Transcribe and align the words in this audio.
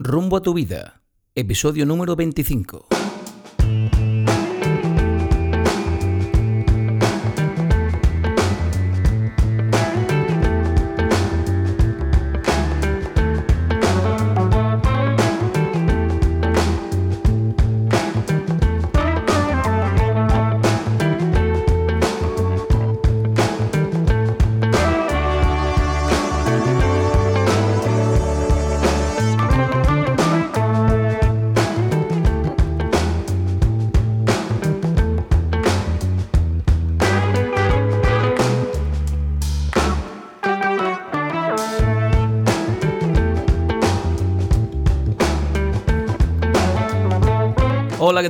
Rumbo 0.00 0.36
a 0.36 0.40
tu 0.40 0.52
vida, 0.52 1.02
episodio 1.36 1.86
número 1.86 2.16
25. 2.16 2.88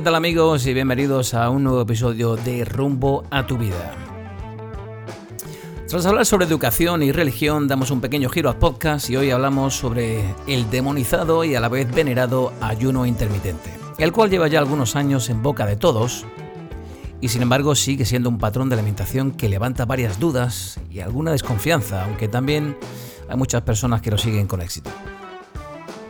Tal 0.05 0.13
amigos? 0.13 0.67
Y 0.67 0.73
bienvenidos 0.75 1.33
a 1.33 1.49
un 1.49 1.63
nuevo 1.63 1.81
episodio 1.81 2.35
de 2.35 2.63
Rumbo 2.63 3.23
a 3.31 3.47
tu 3.47 3.57
vida. 3.57 3.91
Tras 5.87 6.05
hablar 6.05 6.27
sobre 6.27 6.45
educación 6.45 7.01
y 7.01 7.11
religión, 7.11 7.67
damos 7.67 7.89
un 7.89 8.01
pequeño 8.01 8.29
giro 8.29 8.51
al 8.51 8.59
podcast 8.59 9.09
y 9.09 9.15
hoy 9.15 9.31
hablamos 9.31 9.75
sobre 9.75 10.23
el 10.45 10.69
demonizado 10.69 11.43
y 11.43 11.55
a 11.55 11.59
la 11.59 11.69
vez 11.69 11.91
venerado 11.91 12.53
ayuno 12.61 13.07
intermitente, 13.07 13.71
el 13.97 14.11
cual 14.11 14.29
lleva 14.29 14.47
ya 14.47 14.59
algunos 14.59 14.95
años 14.95 15.27
en 15.31 15.41
boca 15.41 15.65
de 15.65 15.75
todos 15.75 16.27
y 17.19 17.29
sin 17.29 17.41
embargo 17.41 17.73
sigue 17.73 18.05
siendo 18.05 18.29
un 18.29 18.37
patrón 18.37 18.69
de 18.69 18.75
alimentación 18.75 19.31
que 19.31 19.49
levanta 19.49 19.85
varias 19.85 20.19
dudas 20.19 20.79
y 20.91 20.99
alguna 20.99 21.31
desconfianza, 21.31 22.05
aunque 22.05 22.27
también 22.27 22.77
hay 23.27 23.37
muchas 23.37 23.63
personas 23.63 24.03
que 24.03 24.11
lo 24.11 24.19
siguen 24.19 24.45
con 24.45 24.61
éxito. 24.61 24.91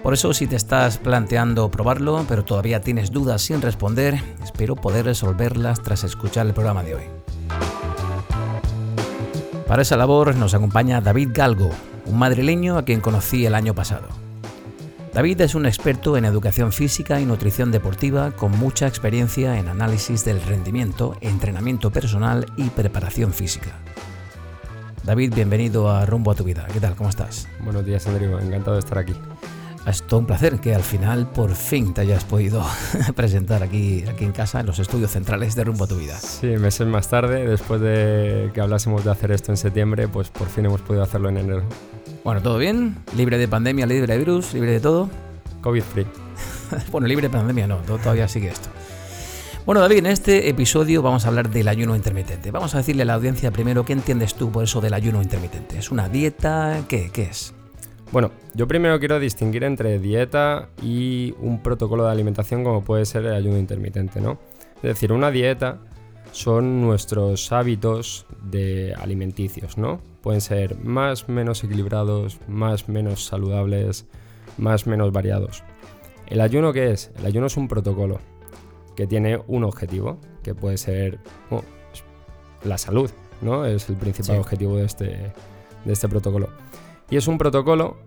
Por 0.06 0.14
eso 0.14 0.36
si 0.36 0.46
te 0.46 0.56
estás 0.56 1.00
planteando 1.00 1.72
probarlo, 1.72 2.26
pero 2.30 2.46
todavía 2.46 2.80
tienes 2.80 3.10
dudas 3.10 3.42
sin 3.42 3.60
responder, 3.60 4.22
espero 4.44 4.76
poder 4.76 5.06
resolverlas 5.06 5.82
tras 5.82 6.04
escuchar 6.04 6.46
el 6.46 6.54
programa 6.54 6.84
de 6.84 6.94
hoy. 6.94 7.04
Para 9.68 9.82
esa 9.82 9.98
labor 9.98 10.36
nos 10.36 10.54
acompaña 10.54 11.02
David 11.02 11.30
Galgo, 11.34 11.72
un 12.06 12.20
madrileño 12.20 12.78
a 12.78 12.86
quien 12.86 13.02
conocí 13.02 13.48
el 13.48 13.56
año 13.56 13.74
pasado. 13.74 14.08
David 15.12 15.42
es 15.42 15.56
un 15.56 15.66
experto 15.66 16.18
en 16.18 16.26
educación 16.26 16.72
física 16.72 17.20
y 17.20 17.26
nutrición 17.26 17.72
deportiva 17.72 18.30
con 18.30 18.52
mucha 18.52 18.86
experiencia 18.86 19.58
en 19.58 19.70
análisis 19.70 20.24
del 20.24 20.40
rendimiento, 20.40 21.18
entrenamiento 21.20 21.90
personal 21.90 22.46
y 22.58 22.70
preparación 22.70 23.34
física. 23.34 23.72
David, 25.04 25.34
bienvenido 25.34 25.90
a 25.90 26.06
Rumbo 26.06 26.30
a 26.30 26.36
tu 26.36 26.44
vida. 26.44 26.68
¿Qué 26.72 26.80
tal? 26.80 26.96
¿Cómo 26.96 27.10
estás? 27.10 27.48
Buenos 27.64 27.84
días, 27.84 28.06
Andrew. 28.06 28.38
Encantado 28.38 28.74
de 28.74 28.82
estar 28.82 29.00
aquí. 29.00 29.16
Es 29.88 30.02
todo 30.02 30.20
un 30.20 30.26
placer 30.26 30.60
que 30.60 30.74
al 30.74 30.82
final 30.82 31.28
por 31.28 31.54
fin 31.54 31.94
te 31.94 32.02
hayas 32.02 32.24
podido 32.24 32.66
presentar 33.16 33.62
aquí, 33.62 34.04
aquí 34.10 34.26
en 34.26 34.32
casa, 34.32 34.60
en 34.60 34.66
los 34.66 34.80
estudios 34.80 35.12
centrales 35.12 35.54
de 35.56 35.64
Rumbo 35.64 35.84
a 35.86 35.88
tu 35.88 35.98
Vida. 35.98 36.18
Sí, 36.18 36.48
meses 36.48 36.88
más 36.88 37.08
tarde, 37.08 37.48
después 37.48 37.82
de 37.82 38.50
que 38.54 38.62
hablásemos 38.62 39.06
de 39.06 39.12
hacer 39.12 39.32
esto 39.32 39.52
en 39.52 39.58
septiembre, 39.58 40.08
pues 40.08 40.30
por 40.30 40.50
fin 40.50 40.66
hemos 40.66 40.82
podido 40.82 41.04
hacerlo 41.04 41.30
en 41.30 41.38
enero. 41.38 41.64
Bueno, 42.24 42.42
¿todo 42.42 42.58
bien? 42.58 42.98
¿Libre 43.16 43.38
de 43.38 43.48
pandemia, 43.48 43.86
libre 43.86 44.12
de 44.12 44.18
virus, 44.18 44.54
libre 44.54 44.72
de 44.72 44.80
todo? 44.80 45.08
COVID 45.62 45.84
free. 45.84 46.08
bueno, 46.92 47.08
libre 47.08 47.28
de 47.28 47.34
pandemia 47.38 47.68
no, 47.68 47.78
todavía 47.78 48.28
sigue 48.28 48.48
esto. 48.48 48.70
Bueno, 49.68 49.82
David, 49.82 49.98
en 49.98 50.06
este 50.08 50.50
episodio 50.50 51.04
vamos 51.04 51.26
a 51.26 51.28
hablar 51.28 51.50
del 51.50 51.68
ayuno 51.68 51.96
intermitente. 51.96 52.50
Vamos 52.50 52.74
a 52.74 52.80
decirle 52.80 53.04
a 53.04 53.06
la 53.06 53.14
audiencia 53.14 53.52
primero 53.52 53.86
qué 53.86 53.94
entiendes 53.94 54.34
tú 54.34 54.52
por 54.52 54.64
eso 54.64 54.82
del 54.82 54.94
ayuno 54.96 55.22
intermitente. 55.22 55.78
¿Es 55.78 55.92
una 55.92 56.10
dieta? 56.10 56.82
¿Qué, 56.88 57.12
qué 57.12 57.24
es? 57.24 57.54
Bueno, 58.12 58.32
yo 58.54 58.68
primero 58.68 59.00
quiero 59.00 59.20
distinguir 59.20 59.64
entre 59.64 60.00
dieta 60.00 60.70
y 60.82 61.34
un 61.40 61.62
protocolo 61.62 62.06
de 62.06 62.12
alimentación 62.12 62.64
como 62.64 62.84
puede 62.84 63.06
ser 63.06 63.26
el 63.26 63.34
ayuno 63.34 63.58
intermitente, 63.58 64.22
¿no? 64.22 64.38
Es 64.78 64.84
decir, 64.84 65.12
una 65.12 65.32
dieta 65.32 65.80
son 66.32 66.82
nuestros 66.82 67.52
hábitos 67.52 68.26
de 68.44 68.94
alimenticios, 68.96 69.78
¿no? 69.78 70.02
Pueden 70.22 70.42
ser 70.42 70.78
más 70.78 71.28
menos 71.30 71.64
equilibrados, 71.64 72.40
más 72.48 72.88
menos 72.90 73.26
saludables, 73.26 74.06
más 74.58 74.88
menos 74.88 75.12
variados. 75.12 75.64
¿El 76.28 76.42
ayuno 76.42 76.74
qué 76.74 76.92
es? 76.92 77.12
El 77.20 77.26
ayuno 77.26 77.48
es 77.48 77.58
un 77.58 77.68
protocolo 77.68 78.20
que 78.96 79.08
tiene 79.08 79.42
un 79.48 79.64
objetivo, 79.64 80.20
que 80.42 80.56
puede 80.56 80.78
ser 80.78 81.20
bueno, 81.50 81.66
la 82.64 82.78
salud, 82.78 83.10
¿no? 83.42 83.66
Es 83.66 83.90
el 83.90 83.96
principal 83.96 84.36
Sí. 84.36 84.40
objetivo 84.40 84.78
de 84.78 84.86
este, 84.86 85.06
de 85.86 85.94
este 85.94 86.08
protocolo. 86.08 86.50
Y 87.10 87.18
es 87.18 87.28
un 87.28 87.38
protocolo 87.38 87.98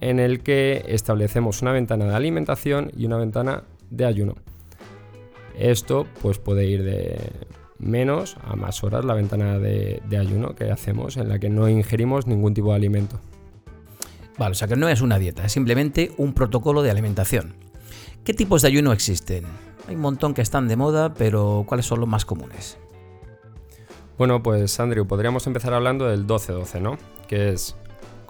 en 0.00 0.18
el 0.18 0.42
que 0.42 0.84
establecemos 0.88 1.62
una 1.62 1.72
ventana 1.72 2.06
de 2.06 2.14
alimentación 2.14 2.90
y 2.96 3.06
una 3.06 3.18
ventana 3.18 3.64
de 3.90 4.04
ayuno. 4.04 4.34
Esto 5.58 6.06
pues 6.22 6.38
puede 6.38 6.66
ir 6.66 6.82
de 6.82 7.18
menos 7.78 8.36
a 8.44 8.56
más 8.56 8.82
horas 8.84 9.04
la 9.04 9.14
ventana 9.14 9.58
de, 9.58 10.02
de 10.08 10.18
ayuno 10.18 10.54
que 10.54 10.70
hacemos 10.70 11.16
en 11.16 11.28
la 11.28 11.38
que 11.38 11.50
no 11.50 11.68
ingerimos 11.68 12.26
ningún 12.26 12.54
tipo 12.54 12.70
de 12.70 12.76
alimento. 12.76 13.20
Vale, 14.38 14.52
o 14.52 14.54
sea 14.54 14.66
que 14.66 14.76
no 14.76 14.88
es 14.88 15.02
una 15.02 15.18
dieta, 15.18 15.44
es 15.44 15.52
simplemente 15.52 16.12
un 16.16 16.32
protocolo 16.32 16.82
de 16.82 16.90
alimentación. 16.90 17.54
¿Qué 18.24 18.32
tipos 18.32 18.62
de 18.62 18.68
ayuno 18.68 18.92
existen? 18.92 19.44
Hay 19.88 19.96
un 19.96 20.00
montón 20.00 20.32
que 20.32 20.42
están 20.42 20.68
de 20.68 20.76
moda, 20.76 21.12
pero 21.14 21.64
¿cuáles 21.66 21.86
son 21.86 22.00
los 22.00 22.08
más 22.08 22.24
comunes? 22.24 22.78
Bueno, 24.16 24.42
pues 24.42 24.78
Andrew, 24.78 25.06
podríamos 25.06 25.46
empezar 25.46 25.74
hablando 25.74 26.06
del 26.06 26.26
12-12, 26.26 26.80
¿no? 26.80 26.98
Que 27.26 27.50
es 27.50 27.76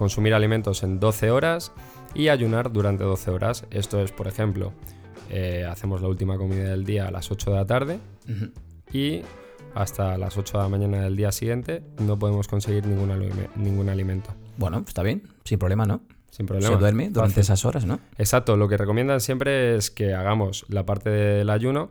consumir 0.03 0.35
alimentos 0.35 0.83
en 0.83 0.99
12 1.01 1.31
horas 1.31 1.73
y 2.15 2.29
ayunar 2.29 2.73
durante 2.73 3.05
12 3.05 3.31
horas. 3.31 3.65
Esto 3.71 4.01
es, 4.01 4.13
por 4.13 4.27
ejemplo, 4.29 4.73
eh, 5.31 5.65
hacemos 5.69 6.03
la 6.03 6.09
última 6.09 6.37
comida 6.37 6.65
del 6.71 6.85
día 6.85 7.09
a 7.09 7.11
las 7.11 7.31
8 7.31 7.51
de 7.53 7.57
la 7.57 7.67
tarde 7.67 7.99
y 8.93 9.23
hasta 9.75 10.19
las 10.19 10.37
8 10.37 10.59
de 10.59 10.63
la 10.65 10.69
mañana 10.69 11.01
del 11.03 11.17
día 11.17 11.33
siguiente 11.33 11.83
no 12.01 12.19
podemos 12.19 12.49
conseguir 12.49 12.87
ningún, 12.87 13.11
alime- 13.11 13.49
ningún 13.57 13.89
alimento. 13.89 14.31
Bueno, 14.59 14.85
está 14.87 15.03
bien, 15.03 15.23
sin 15.45 15.59
problema, 15.59 15.87
¿no? 15.87 16.03
Sin 16.31 16.47
problema. 16.47 16.75
Se 16.75 16.79
duerme 16.81 17.09
durante 17.11 17.35
Fácil. 17.35 17.41
esas 17.43 17.65
horas, 17.65 17.85
¿no? 17.87 18.01
Exacto, 18.19 18.57
lo 18.57 18.69
que 18.69 18.77
recomiendan 18.77 19.21
siempre 19.21 19.77
es 19.77 19.91
que 19.91 20.13
hagamos 20.15 20.65
la 20.69 20.85
parte 20.85 21.09
del 21.11 21.49
ayuno 21.51 21.91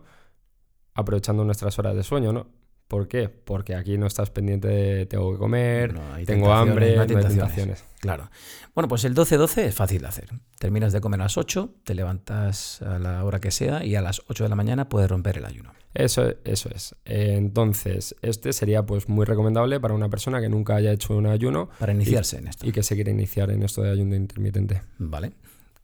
aprovechando 0.94 1.44
nuestras 1.46 1.78
horas 1.80 1.96
de 1.96 2.04
sueño, 2.04 2.34
¿no? 2.34 2.48
¿Por 2.92 3.08
qué? 3.08 3.30
Porque 3.30 3.74
aquí 3.74 3.98
no 3.98 4.06
estás 4.06 4.32
pendiente 4.32 4.68
de 4.68 5.06
tengo 5.06 5.32
que 5.32 5.38
comer, 5.38 5.94
No 5.94 6.02
tengo 6.26 6.52
hambre, 6.52 6.98
no 6.98 7.04
hay 7.04 7.08
no 7.08 7.18
hay 7.20 7.24
tentaciones. 7.24 7.86
Claro. 8.02 8.30
Bueno, 8.76 8.90
pues 8.90 9.06
el 9.06 9.16
12-12 9.16 9.60
es 9.60 9.76
fácil 9.76 10.02
de 10.02 10.10
hacer. 10.10 10.30
Terminas 10.60 10.92
de 10.92 11.00
comer 11.00 11.22
a 11.22 11.24
las 11.24 11.38
8, 11.38 11.74
te 11.86 11.96
levantas 11.96 12.82
a 12.82 13.00
la 13.00 13.24
hora 13.24 13.40
que 13.40 13.50
sea 13.50 13.86
y 13.86 13.96
a 13.96 14.02
las 14.02 14.22
8 14.28 14.44
de 14.44 14.50
la 14.50 14.58
mañana 14.58 14.90
puedes 14.90 15.10
romper 15.10 15.38
el 15.38 15.46
ayuno. 15.46 15.72
Eso, 15.94 16.34
eso 16.44 16.68
es. 16.76 16.94
Entonces, 17.06 18.14
este 18.22 18.52
sería 18.52 18.86
pues 18.86 19.08
muy 19.08 19.24
recomendable 19.24 19.80
para 19.80 19.94
una 19.94 20.10
persona 20.10 20.42
que 20.42 20.50
nunca 20.50 20.76
haya 20.76 20.92
hecho 20.92 21.16
un 21.16 21.28
ayuno 21.28 21.70
Para 21.80 21.94
iniciarse 21.94 22.40
en 22.40 22.50
esto. 22.50 22.68
y 22.68 22.74
que 22.74 22.84
se 22.84 22.96
quiere 22.96 23.12
iniciar 23.12 23.52
en 23.52 23.64
esto 23.64 23.84
de 23.84 23.92
ayuno 23.92 24.18
intermitente. 24.18 24.82
Vale. 24.98 25.32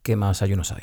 ¿Qué 0.02 0.14
más 0.14 0.42
ayunos 0.42 0.72
hay? 0.72 0.82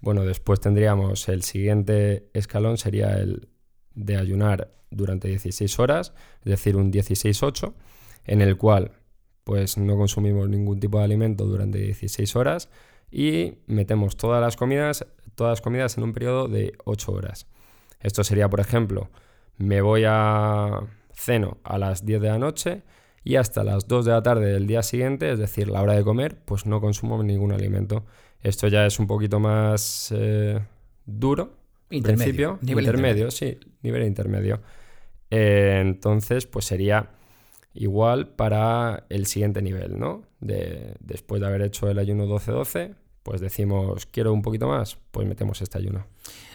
Bueno, 0.00 0.22
después 0.22 0.60
tendríamos 0.60 1.28
el 1.28 1.42
siguiente 1.42 2.30
escalón 2.32 2.78
sería 2.78 3.16
el 3.16 3.48
de 3.96 4.18
ayunar 4.18 4.70
durante 4.94 5.28
16 5.28 5.78
horas, 5.78 6.12
es 6.40 6.50
decir, 6.50 6.76
un 6.76 6.92
16-8, 6.92 7.72
en 8.26 8.40
el 8.40 8.56
cual 8.56 8.92
pues 9.44 9.76
no 9.76 9.96
consumimos 9.96 10.48
ningún 10.48 10.80
tipo 10.80 10.98
de 10.98 11.04
alimento 11.04 11.44
durante 11.44 11.78
16 11.78 12.34
horas 12.36 12.70
y 13.10 13.58
metemos 13.66 14.16
todas 14.16 14.40
las 14.40 14.56
comidas, 14.56 15.06
todas 15.34 15.52
las 15.52 15.60
comidas 15.60 15.96
en 15.98 16.04
un 16.04 16.12
periodo 16.12 16.48
de 16.48 16.72
8 16.84 17.12
horas. 17.12 17.46
Esto 18.00 18.24
sería, 18.24 18.48
por 18.48 18.60
ejemplo, 18.60 19.10
me 19.56 19.82
voy 19.82 20.04
a 20.06 20.80
ceno 21.12 21.58
a 21.62 21.78
las 21.78 22.04
10 22.04 22.20
de 22.22 22.28
la 22.28 22.38
noche 22.38 22.82
y 23.22 23.36
hasta 23.36 23.64
las 23.64 23.86
2 23.86 24.04
de 24.04 24.12
la 24.12 24.22
tarde 24.22 24.52
del 24.52 24.66
día 24.66 24.82
siguiente, 24.82 25.30
es 25.30 25.38
decir, 25.38 25.68
la 25.68 25.82
hora 25.82 25.94
de 25.94 26.04
comer, 26.04 26.38
pues 26.44 26.66
no 26.66 26.80
consumo 26.80 27.22
ningún 27.22 27.52
alimento. 27.52 28.04
Esto 28.42 28.68
ya 28.68 28.84
es 28.84 28.98
un 28.98 29.06
poquito 29.06 29.40
más 29.40 30.12
eh, 30.14 30.60
duro, 31.06 31.56
en 31.90 31.98
Intermedio, 31.98 32.24
principio, 32.24 32.58
nivel 32.62 32.84
intermedio, 32.84 33.30
sí, 33.30 33.58
nivel 33.82 34.02
intermedio. 34.04 34.60
Eh, 35.36 35.78
entonces, 35.80 36.46
pues 36.46 36.64
sería 36.64 37.10
igual 37.74 38.28
para 38.28 39.04
el 39.08 39.26
siguiente 39.26 39.60
nivel, 39.62 39.98
¿no? 39.98 40.22
De, 40.40 40.94
después 41.00 41.40
de 41.40 41.46
haber 41.48 41.62
hecho 41.62 41.90
el 41.90 41.98
ayuno 41.98 42.26
12-12, 42.26 42.94
pues 43.22 43.40
decimos, 43.40 44.06
quiero 44.06 44.32
un 44.32 44.42
poquito 44.42 44.68
más, 44.68 44.98
pues 45.10 45.26
metemos 45.26 45.60
este 45.62 45.78
ayuno. 45.78 46.06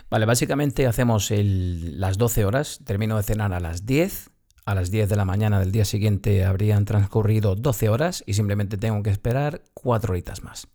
Vale, 0.10 0.26
básicamente 0.26 0.88
hacemos 0.88 1.30
el- 1.31 2.00
las 2.00 2.18
12 2.18 2.46
horas, 2.46 2.80
termino 2.86 3.18
de 3.18 3.24
cenar 3.24 3.54
a 3.54 3.60
las 3.60 3.86
10, 3.86 4.30
a 4.66 4.76
las 4.76 4.92
10 4.92 5.10
de 5.10 5.16
la 5.16 5.26
mañana 5.26 5.60
del 5.60 5.72
día 5.72 5.84
siguiente 5.86 6.46
habrían 6.46 6.86
transcurrido 6.86 7.56
12 7.56 7.90
horas 7.90 8.24
y 8.26 8.34
simplemente 8.34 8.78
tengo 8.78 9.04
que 9.04 9.10
esperar 9.10 9.62
4 9.74 10.12
horitas 10.14 10.44
más. 10.44 10.68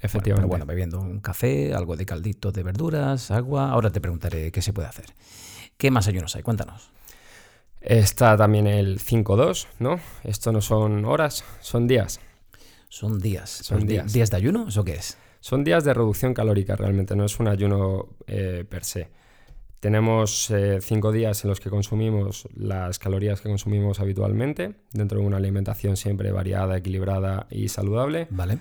Efectivamente. 0.00 0.48
Bueno, 0.48 0.64
pero 0.64 0.66
bueno, 0.66 0.66
bebiendo 0.66 1.00
un 1.00 1.20
café, 1.20 1.74
algo 1.74 1.94
de 1.96 2.06
caldito 2.06 2.52
de 2.52 2.62
verduras, 2.62 3.30
agua. 3.30 3.70
Ahora 3.70 3.90
te 3.90 4.00
preguntaré 4.00 4.50
qué 4.50 4.62
se 4.62 4.72
puede 4.72 4.88
hacer. 4.88 5.06
¿Qué 5.76 5.90
más 5.90 6.08
ayunos 6.08 6.34
hay? 6.36 6.42
Cuéntanos. 6.42 6.90
Está 7.80 8.36
también 8.36 8.66
el 8.66 8.98
5-2, 8.98 9.66
¿no? 9.78 10.00
Esto 10.22 10.52
no 10.52 10.60
son 10.60 11.04
horas, 11.04 11.44
son 11.60 11.86
días. 11.86 12.20
Son 12.88 13.18
días. 13.18 13.50
Son 13.50 13.78
Pues 13.78 13.88
días. 13.88 14.12
¿Días 14.12 14.30
de 14.30 14.36
ayuno? 14.36 14.68
¿Eso 14.68 14.84
qué 14.84 14.94
es? 14.94 15.16
Son 15.40 15.64
días 15.64 15.84
de 15.84 15.94
reducción 15.94 16.34
calórica 16.34 16.76
realmente, 16.76 17.16
no 17.16 17.24
es 17.24 17.40
un 17.40 17.48
ayuno 17.48 18.08
eh, 18.26 18.64
per 18.68 18.84
se. 18.84 19.08
Tenemos 19.80 20.50
eh, 20.50 20.80
cinco 20.82 21.10
días 21.10 21.42
en 21.42 21.48
los 21.48 21.58
que 21.58 21.70
consumimos 21.70 22.46
las 22.54 22.98
calorías 22.98 23.40
que 23.40 23.48
consumimos 23.48 23.98
habitualmente, 23.98 24.74
dentro 24.92 25.20
de 25.20 25.26
una 25.26 25.38
alimentación 25.38 25.96
siempre 25.96 26.32
variada, 26.32 26.76
equilibrada 26.76 27.46
y 27.48 27.68
saludable. 27.68 28.26
Vale. 28.28 28.58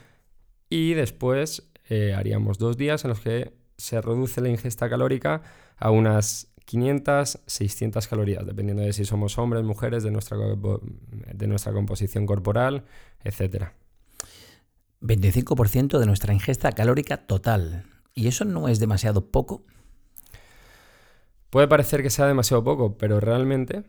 Y 0.69 0.93
después 0.93 1.69
eh, 1.89 2.13
haríamos 2.15 2.57
dos 2.57 2.77
días 2.77 3.03
en 3.03 3.09
los 3.09 3.19
que 3.19 3.51
se 3.75 3.99
reduce 3.99 4.39
la 4.39 4.47
ingesta 4.47 4.89
calórica 4.89 5.41
a 5.75 5.91
unas 5.91 6.48
500, 6.69 7.39
600 7.47 8.07
calorías, 8.07 8.45
dependiendo 8.45 8.83
de 8.83 8.93
si 8.93 9.03
somos 9.03 9.39
hombres, 9.39 9.63
mujeres, 9.63 10.03
de 10.03 10.11
nuestra, 10.11 10.37
de 10.37 11.47
nuestra 11.47 11.73
composición 11.73 12.27
corporal, 12.27 12.85
etcétera. 13.23 13.73
25% 15.01 15.97
de 15.97 16.05
nuestra 16.05 16.31
ingesta 16.31 16.71
calórica 16.73 17.25
total. 17.25 17.85
¿Y 18.13 18.27
eso 18.27 18.45
no 18.45 18.67
es 18.67 18.79
demasiado 18.79 19.31
poco? 19.31 19.65
Puede 21.49 21.67
parecer 21.67 22.03
que 22.03 22.11
sea 22.11 22.27
demasiado 22.27 22.63
poco, 22.63 22.99
pero 22.99 23.19
realmente, 23.19 23.85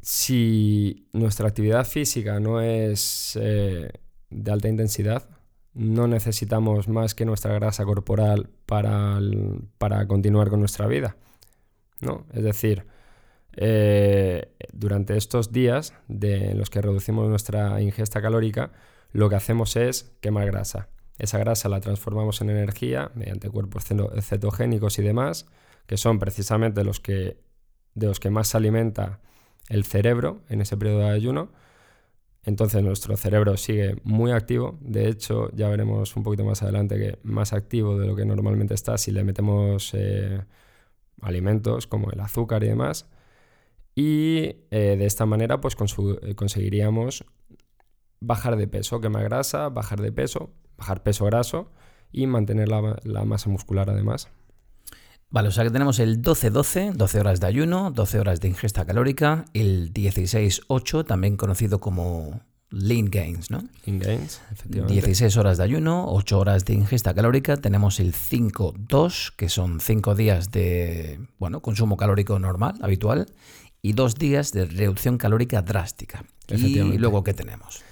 si 0.00 1.06
nuestra 1.12 1.46
actividad 1.46 1.86
física 1.86 2.40
no 2.40 2.60
es 2.62 3.38
eh, 3.40 3.92
de 4.28 4.50
alta 4.50 4.68
intensidad, 4.68 5.28
no 5.72 6.08
necesitamos 6.08 6.88
más 6.88 7.14
que 7.14 7.24
nuestra 7.24 7.54
grasa 7.54 7.84
corporal 7.84 8.50
para, 8.66 9.20
para 9.78 10.08
continuar 10.08 10.50
con 10.50 10.58
nuestra 10.58 10.88
vida. 10.88 11.16
¿No? 12.00 12.26
Es 12.32 12.42
decir, 12.42 12.86
eh, 13.56 14.52
durante 14.72 15.16
estos 15.16 15.52
días 15.52 15.94
de, 16.08 16.50
en 16.50 16.58
los 16.58 16.70
que 16.70 16.82
reducimos 16.82 17.28
nuestra 17.28 17.80
ingesta 17.80 18.20
calórica, 18.20 18.72
lo 19.12 19.28
que 19.28 19.36
hacemos 19.36 19.76
es 19.76 20.12
quemar 20.20 20.46
grasa. 20.46 20.88
Esa 21.18 21.38
grasa 21.38 21.68
la 21.68 21.80
transformamos 21.80 22.40
en 22.40 22.50
energía 22.50 23.12
mediante 23.14 23.48
cuerpos 23.48 23.84
cetogénicos 24.20 24.98
y 24.98 25.02
demás, 25.02 25.46
que 25.86 25.96
son 25.96 26.18
precisamente 26.18 26.82
los 26.82 26.98
que, 26.98 27.38
de 27.94 28.06
los 28.08 28.18
que 28.18 28.30
más 28.30 28.48
se 28.48 28.56
alimenta 28.56 29.20
el 29.68 29.84
cerebro 29.84 30.42
en 30.48 30.60
ese 30.60 30.76
periodo 30.76 31.00
de 31.00 31.10
ayuno. 31.10 31.52
Entonces 32.42 32.82
nuestro 32.82 33.16
cerebro 33.16 33.56
sigue 33.56 33.96
muy 34.02 34.32
activo. 34.32 34.76
De 34.80 35.08
hecho, 35.08 35.50
ya 35.54 35.68
veremos 35.68 36.16
un 36.16 36.24
poquito 36.24 36.44
más 36.44 36.62
adelante 36.62 36.98
que 36.98 37.18
más 37.22 37.52
activo 37.52 37.96
de 37.98 38.06
lo 38.06 38.16
que 38.16 38.24
normalmente 38.24 38.74
está 38.74 38.98
si 38.98 39.12
le 39.12 39.22
metemos 39.24 39.92
eh, 39.94 40.42
alimentos 41.22 41.86
como 41.86 42.10
el 42.10 42.20
azúcar 42.20 42.64
y 42.64 42.68
demás. 42.68 43.06
Y 43.94 44.56
eh, 44.70 44.96
de 44.98 45.06
esta 45.06 45.26
manera 45.26 45.60
pues 45.60 45.76
conseguiríamos 45.76 47.24
bajar 48.20 48.56
de 48.56 48.66
peso, 48.66 49.00
quemar 49.00 49.24
grasa, 49.24 49.68
bajar 49.68 50.00
de 50.00 50.12
peso, 50.12 50.50
bajar 50.76 51.02
peso 51.02 51.26
graso 51.26 51.70
y 52.10 52.26
mantener 52.26 52.68
la, 52.68 52.98
la 53.04 53.24
masa 53.24 53.50
muscular 53.50 53.90
además. 53.90 54.28
Vale, 55.30 55.48
o 55.48 55.50
sea 55.50 55.64
que 55.64 55.70
tenemos 55.70 55.98
el 55.98 56.22
12-12, 56.22 56.92
12 56.92 57.20
horas 57.20 57.40
de 57.40 57.46
ayuno, 57.48 57.90
12 57.90 58.20
horas 58.20 58.40
de 58.40 58.48
ingesta 58.48 58.84
calórica, 58.84 59.46
el 59.52 59.92
16-8, 59.92 61.04
también 61.04 61.36
conocido 61.36 61.80
como 61.80 62.40
lean 62.74 63.06
gains, 63.06 63.50
¿no? 63.50 63.62
In 63.86 63.98
gains, 63.98 64.40
efectivamente. 64.50 64.92
16 64.92 65.36
horas 65.36 65.58
de 65.58 65.64
ayuno, 65.64 66.06
8 66.08 66.38
horas 66.38 66.64
de 66.64 66.74
ingesta 66.74 67.14
calórica, 67.14 67.56
tenemos 67.56 68.00
el 68.00 68.12
5-2, 68.12 69.32
que 69.36 69.48
son 69.48 69.80
5 69.80 70.14
días 70.14 70.50
de 70.50 71.20
bueno, 71.38 71.60
consumo 71.60 71.96
calórico 71.96 72.38
normal, 72.38 72.74
habitual, 72.82 73.26
y 73.80 73.92
2 73.92 74.14
días 74.16 74.52
de 74.52 74.66
reducción 74.66 75.18
calórica 75.18 75.62
drástica. 75.62 76.24
Y 76.48 76.98
luego, 76.98 77.22
¿qué 77.22 77.32
tenemos? 77.32 77.82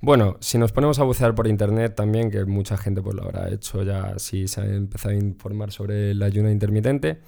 Bueno, 0.00 0.36
si 0.40 0.58
nos 0.58 0.72
ponemos 0.72 0.98
a 0.98 1.04
bucear 1.04 1.34
por 1.34 1.46
internet 1.46 1.94
también, 1.94 2.30
que 2.30 2.44
mucha 2.44 2.76
gente 2.76 3.00
pues 3.00 3.14
lo 3.14 3.22
habrá 3.22 3.48
hecho 3.48 3.82
ya 3.82 4.18
si 4.18 4.48
se 4.48 4.60
ha 4.60 4.66
empezado 4.66 5.14
a 5.14 5.18
informar 5.18 5.72
sobre 5.72 6.10
el 6.10 6.22
ayuno 6.22 6.50
intermitente, 6.50 7.20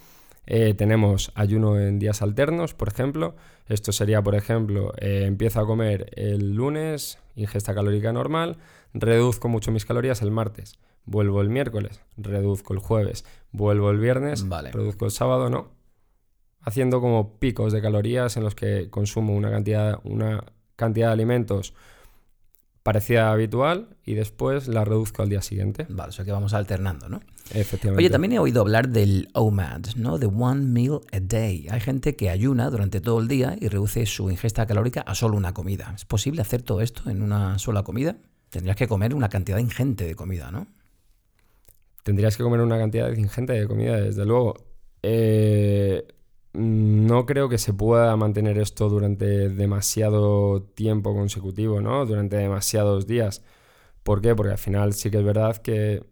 eh, 0.47 0.75
tenemos 0.75 1.33
ayuno 1.35 1.79
en 1.79 1.99
días 1.99 2.23
alternos, 2.23 2.75
por 2.75 2.89
ejemplo. 2.89 3.35
Esto 3.67 3.93
sería, 3.93 4.23
por 4.23 4.37
ejemplo, 4.37 4.93
eh, 4.99 5.25
empiezo 5.27 5.61
a 5.61 5.67
comer 5.67 6.11
el 6.17 6.55
lunes, 6.55 7.19
ingesta 7.35 7.75
calórica 7.75 8.13
normal, 8.13 8.59
reduzco 8.95 9.49
mucho 9.49 9.73
mis 9.73 9.85
calorías 9.85 10.23
el 10.23 10.31
martes, 10.31 10.79
vuelvo 11.05 11.41
el 11.41 11.49
miércoles, 11.49 12.01
reduzco 12.17 12.75
el 12.75 12.79
jueves, 12.79 13.25
vuelvo 13.51 13.91
el 13.91 13.99
viernes, 13.99 14.49
Vale. 14.49 14.71
reduzco 14.71 15.05
el 15.05 15.11
sábado, 15.11 15.51
no. 15.51 15.75
Haciendo 16.61 17.01
como 17.01 17.39
picos 17.39 17.73
de 17.73 17.83
calorías 17.83 18.37
en 18.37 18.45
los 18.45 18.55
que 18.55 18.89
consumo 18.89 19.35
una 19.35 19.51
cantidad, 19.51 19.99
una 20.05 20.45
cantidad 20.77 21.09
de 21.09 21.13
alimentos 21.13 21.75
parecida 22.87 23.31
a 23.31 23.33
habitual 23.33 23.89
y 24.05 24.15
después 24.15 24.69
la 24.69 24.85
reduzco 24.85 25.21
al 25.21 25.29
día 25.29 25.43
siguiente. 25.43 25.87
Vale, 25.89 26.11
o 26.11 26.13
sea 26.13 26.25
que 26.25 26.31
vamos 26.31 26.55
alternando, 26.55 27.09
¿no? 27.09 27.21
Efectivamente. 27.53 27.99
Oye, 28.01 28.11
también 28.11 28.35
he 28.35 28.39
oído 28.39 28.61
hablar 28.61 28.91
del 28.91 29.29
OMAD, 29.35 29.97
¿no? 29.97 30.19
De 30.19 30.27
One 30.27 30.67
Meal 30.67 31.01
a 31.11 31.19
Day. 31.19 31.67
Hay 31.69 31.81
gente 31.81 32.15
que 32.15 32.31
ayuna 32.31 32.71
durante 32.71 33.01
todo 33.01 33.19
el 33.19 33.27
día 33.27 33.57
y 33.61 33.67
reduce 33.67 34.07
su 34.07 34.31
ingesta 34.31 34.67
calórica 34.67 35.01
a 35.01 35.17
solo 35.17 35.37
una 35.37 35.53
comida. 35.53 35.93
¿Es 35.97 36.05
posible 36.05 36.43
hacer 36.43 36.63
todo 36.63 36.81
esto 36.81 37.11
en 37.11 37.23
una 37.23 37.59
sola 37.59 37.83
comida? 37.83 38.19
Tendrías 38.51 38.77
que 38.77 38.87
comer 38.87 39.17
una 39.17 39.29
cantidad 39.29 39.59
ingente 39.59 40.05
de 40.05 40.15
comida, 40.15 40.53
¿no? 40.53 40.69
Tendrías 42.05 42.37
que 42.37 42.45
comer 42.45 42.61
una 42.61 42.79
cantidad 42.79 43.13
ingente 43.13 43.53
de 43.55 43.67
comida, 43.67 43.97
desde 43.97 44.25
luego. 44.25 44.55
Eh, 45.03 46.07
no 46.57 47.27
creo 47.27 47.49
que 47.49 47.59
se 47.59 47.75
pueda 47.75 48.17
mantener 48.17 48.59
esto 48.59 48.89
durante 48.89 49.49
demasiado 49.49 50.63
tiempo 50.63 51.15
consecutivo, 51.15 51.81
¿no? 51.81 52.07
Durante 52.07 52.37
demasiados 52.37 53.07
días. 53.07 53.43
¿Por 54.03 54.21
qué? 54.21 54.35
Porque 54.35 54.53
al 54.53 54.59
final 54.59 54.95
sí 54.95 55.11
que 55.11 55.19
es 55.19 55.25
verdad 55.25 55.57
que 55.59 56.03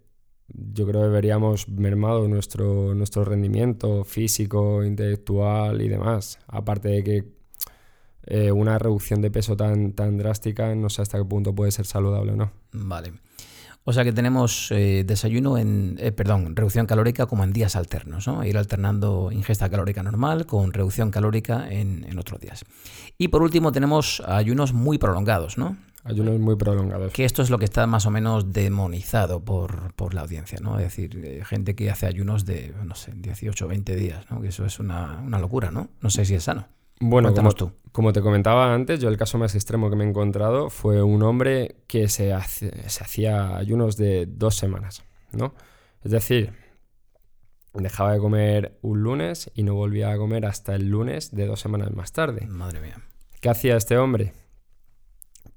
yo 0.49 0.87
creo 0.87 1.03
que 1.03 1.09
veríamos 1.09 1.69
mermado 1.69 2.29
nuestro, 2.29 2.95
nuestro 2.95 3.25
rendimiento 3.25 4.05
físico, 4.05 4.85
intelectual 4.85 5.81
y 5.81 5.89
demás. 5.89 6.39
Aparte 6.47 6.89
de 6.89 7.05
que 7.05 7.25
eh, 8.27 8.53
una 8.53 8.79
reducción 8.79 9.21
de 9.23 9.31
peso 9.31 9.57
tan, 9.57 9.93
tan 9.93 10.17
drástica 10.17 10.75
no 10.75 10.89
sé 10.91 11.03
hasta 11.03 11.19
qué 11.19 11.25
punto 11.25 11.55
puede 11.55 11.73
ser 11.73 11.87
saludable 11.87 12.33
o 12.33 12.37
no. 12.37 12.53
Vale. 12.73 13.13
O 13.85 13.93
sea 13.93 14.03
que 14.03 14.13
tenemos 14.13 14.71
eh, 14.71 15.05
desayuno 15.07 15.59
en, 15.59 15.97
eh, 16.01 16.11
perdón, 16.11 16.57
reducción 16.57 16.87
calórica 16.87 17.27
como 17.27 17.45
en 17.45 17.53
días 17.53 17.77
alternos, 17.77 18.27
¿no? 18.27 18.43
Ir 18.45 18.57
alternando 18.57 19.31
ingesta 19.31 19.69
calórica 19.69 20.03
normal 20.03 20.47
con 20.47 20.73
reducción 20.73 21.11
calórica 21.11 21.69
en, 21.71 22.05
en 22.09 22.19
otros 22.19 22.41
días. 22.41 22.65
Y 23.19 23.29
por 23.29 23.43
último 23.43 23.73
tenemos 23.73 24.23
ayunos 24.27 24.73
muy 24.73 24.97
prolongados, 24.97 25.59
¿no? 25.59 25.77
Ayunos 26.05 26.39
muy 26.39 26.57
prolongados. 26.57 27.13
Que 27.13 27.25
esto 27.25 27.41
es 27.43 27.49
lo 27.49 27.59
que 27.59 27.65
está 27.65 27.87
más 27.87 28.05
o 28.05 28.11
menos 28.11 28.53
demonizado 28.53 29.43
por, 29.43 29.95
por 29.95 30.13
la 30.13 30.21
audiencia, 30.21 30.59
¿no? 30.61 30.79
Es 30.79 30.85
decir, 30.85 31.19
eh, 31.25 31.43
gente 31.45 31.75
que 31.75 31.91
hace 31.91 32.07
ayunos 32.07 32.45
de, 32.45 32.75
no 32.85 32.95
sé, 32.95 33.13
18 33.15 33.65
o 33.65 33.69
20 33.69 33.97
días, 33.97 34.31
¿no? 34.31 34.43
Que 34.43 34.49
eso 34.49 34.67
es 34.67 34.79
una, 34.79 35.23
una 35.25 35.39
locura, 35.39 35.71
¿no? 35.71 35.89
No 36.03 36.11
sé 36.11 36.27
si 36.27 36.35
es 36.35 36.45
sano. 36.45 36.69
Bueno, 37.01 37.29
como, 37.29 37.35
Cuéntanos 37.51 37.55
tú. 37.57 37.73
como 37.93 38.13
te 38.13 38.21
comentaba 38.23 38.73
antes, 38.75 39.01
yo 39.01 39.09
el 39.09 39.17
caso 39.17 39.37
más 39.39 39.55
extremo 39.55 39.91
que 39.91 39.97
me 39.97 40.05
he 40.05 40.09
encontrado 40.09 40.71
fue 40.71 41.03
un 41.03 41.23
hombre 41.23 41.77
que 41.87 42.09
se, 42.09 42.33
hace- 42.33 42.89
se 42.89 43.05
hacía 43.05 43.57
ayunos 43.57 43.97
de 43.97 44.27
dos 44.27 44.55
semanas, 44.57 45.03
¿no? 45.33 45.55
Es 46.03 46.11
decir, 46.13 46.53
dejaba 47.73 48.13
de 48.13 48.19
comer 48.21 48.79
un 48.83 49.03
lunes 49.03 49.51
y 49.55 49.65
no 49.65 49.75
volvía 49.75 50.13
a 50.13 50.17
comer 50.17 50.47
hasta 50.47 50.75
el 50.75 50.89
lunes 50.89 51.35
de 51.35 51.47
dos 51.47 51.61
semanas 51.61 51.91
más 51.93 52.13
tarde. 52.13 52.47
Madre 52.47 52.81
mía. 52.81 53.01
¿Qué 53.41 53.49
hacía 53.51 53.77
este 53.77 53.99
hombre? 53.99 54.33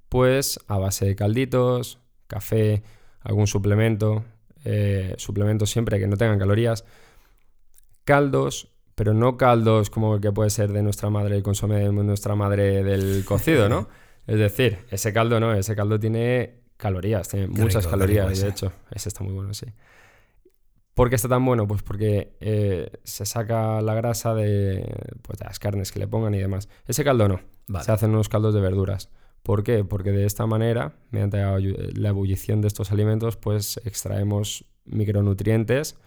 Pues 0.09 0.59
a 0.67 0.77
base 0.77 1.05
de 1.05 1.15
calditos, 1.15 1.99
café, 2.27 2.81
algún 3.21 3.45
suplemento, 3.47 4.23
eh, 4.65 5.13
suplementos 5.17 5.69
siempre 5.69 5.99
que 5.99 6.07
no 6.07 6.17
tengan 6.17 6.39
calorías, 6.39 6.85
caldos, 8.03 8.69
pero 8.97 9.13
no 9.13 9.37
caldos 9.37 9.91
como 9.91 10.15
el 10.15 10.21
que 10.21 10.31
puede 10.31 10.49
ser 10.49 10.71
de 10.71 10.81
nuestra 10.81 11.11
madre, 11.11 11.35
el 11.35 11.43
consomé 11.43 11.81
de 11.81 11.91
nuestra 11.91 12.33
madre 12.33 12.83
del 12.83 13.23
cocido, 13.25 13.69
¿no? 13.69 13.87
Es 14.25 14.39
decir, 14.39 14.79
ese 14.89 15.13
caldo 15.13 15.39
no, 15.39 15.53
ese 15.53 15.73
caldo 15.75 15.99
tiene 15.99 16.63
calorías, 16.75 17.29
tiene 17.29 17.45
Qué 17.45 17.61
muchas 17.61 17.85
rico, 17.85 17.91
calorías, 17.91 18.41
de 18.41 18.49
hecho, 18.49 18.73
ese 18.91 19.07
está 19.07 19.23
muy 19.23 19.33
bueno, 19.33 19.53
sí. 19.53 19.67
¿Por 20.95 21.09
qué 21.09 21.15
está 21.15 21.29
tan 21.29 21.45
bueno? 21.45 21.67
Pues 21.67 21.83
porque 21.83 22.35
eh, 22.41 22.89
se 23.03 23.25
saca 23.27 23.81
la 23.81 23.93
grasa 23.93 24.33
de, 24.33 24.83
pues, 25.21 25.37
de 25.37 25.45
las 25.45 25.59
carnes 25.59 25.91
que 25.91 25.99
le 25.99 26.07
pongan 26.07 26.33
y 26.33 26.39
demás. 26.39 26.67
Ese 26.87 27.03
caldo 27.03 27.29
no. 27.29 27.39
Vale. 27.67 27.85
Se 27.85 27.91
hacen 27.91 28.09
unos 28.09 28.27
caldos 28.27 28.55
de 28.55 28.61
verduras. 28.61 29.11
¿Por 29.43 29.63
qué? 29.63 29.85
Porque 29.85 30.11
de 30.11 30.25
esta 30.25 30.47
manera, 30.47 30.97
mediante 31.11 31.37
la 31.37 32.09
ebullición 32.09 32.61
de 32.61 32.67
estos 32.67 32.91
alimentos, 32.91 33.37
pues 33.37 33.79
extraemos 33.85 34.65
micronutrientes, 34.85 35.97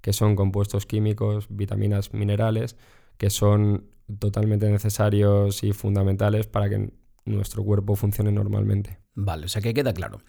que 0.00 0.12
son 0.12 0.36
compuestos 0.36 0.86
químicos, 0.86 1.46
vitaminas, 1.48 2.12
minerales, 2.12 2.76
que 3.16 3.30
son 3.30 3.88
totalmente 4.18 4.70
necesarios 4.70 5.62
y 5.64 5.72
fundamentales 5.72 6.46
para 6.46 6.68
que 6.68 6.92
nuestro 7.24 7.64
cuerpo 7.64 7.96
funcione 7.96 8.30
normalmente. 8.32 8.98
Vale, 9.14 9.46
o 9.46 9.48
sea 9.48 9.62
que 9.62 9.74
queda 9.74 9.92
claro. 9.92 10.20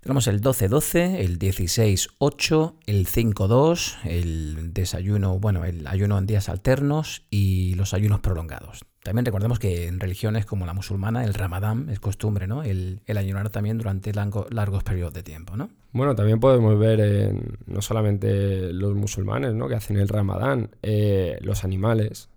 Tenemos 0.00 0.26
el 0.28 0.40
12-12, 0.40 1.16
el 1.18 1.38
16-8, 1.38 2.74
el 2.86 3.06
5-2, 3.06 3.96
el 4.04 4.72
desayuno, 4.72 5.38
bueno, 5.38 5.66
el 5.66 5.86
ayuno 5.86 6.16
en 6.16 6.26
días 6.26 6.48
alternos 6.48 7.26
y 7.28 7.74
los 7.74 7.92
ayunos 7.92 8.20
prolongados. 8.20 8.86
También 9.02 9.26
recordemos 9.26 9.58
que 9.58 9.88
en 9.88 10.00
religiones 10.00 10.46
como 10.46 10.64
la 10.64 10.72
musulmana, 10.72 11.24
el 11.24 11.34
ramadán 11.34 11.90
es 11.90 12.00
costumbre, 12.00 12.46
¿no? 12.46 12.62
El, 12.62 13.02
ayunar 13.08 13.50
también 13.50 13.76
durante 13.76 14.12
largos 14.14 14.84
periodos 14.84 15.12
de 15.12 15.22
tiempo, 15.22 15.56
¿no? 15.56 15.68
Bueno, 15.92 16.14
también 16.14 16.40
podemos 16.40 16.78
ver 16.78 17.00
en, 17.00 17.58
no 17.66 17.82
solamente 17.82 18.72
los 18.72 18.94
musulmanes, 18.94 19.54
¿no? 19.54 19.68
Que 19.68 19.74
hacen 19.74 19.98
el 19.98 20.08
ramadán, 20.08 20.70
eh, 20.82 21.38
los 21.42 21.64
animales 21.64 22.30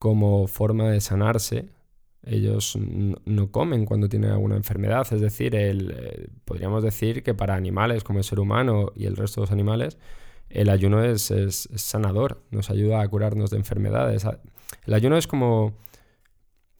como 0.00 0.48
forma 0.48 0.90
de 0.90 1.00
sanarse 1.00 1.68
ellos 2.26 2.76
no 2.78 3.50
comen 3.50 3.84
cuando 3.84 4.08
tienen 4.08 4.30
alguna 4.30 4.56
enfermedad. 4.56 5.06
Es 5.10 5.20
decir, 5.20 5.54
el, 5.54 5.94
eh, 5.96 6.28
podríamos 6.44 6.82
decir 6.82 7.22
que 7.22 7.34
para 7.34 7.54
animales 7.54 8.04
como 8.04 8.18
el 8.18 8.24
ser 8.24 8.40
humano 8.40 8.92
y 8.94 9.06
el 9.06 9.16
resto 9.16 9.40
de 9.40 9.46
los 9.46 9.52
animales, 9.52 9.98
el 10.48 10.68
ayuno 10.68 11.02
es, 11.02 11.32
sanador, 11.74 12.42
nos 12.50 12.70
ayuda 12.70 13.00
a 13.00 13.08
curarnos 13.08 13.50
de 13.50 13.56
enfermedades. 13.56 14.26
El 14.86 14.94
ayuno 14.94 15.16
es 15.16 15.26
como 15.26 15.74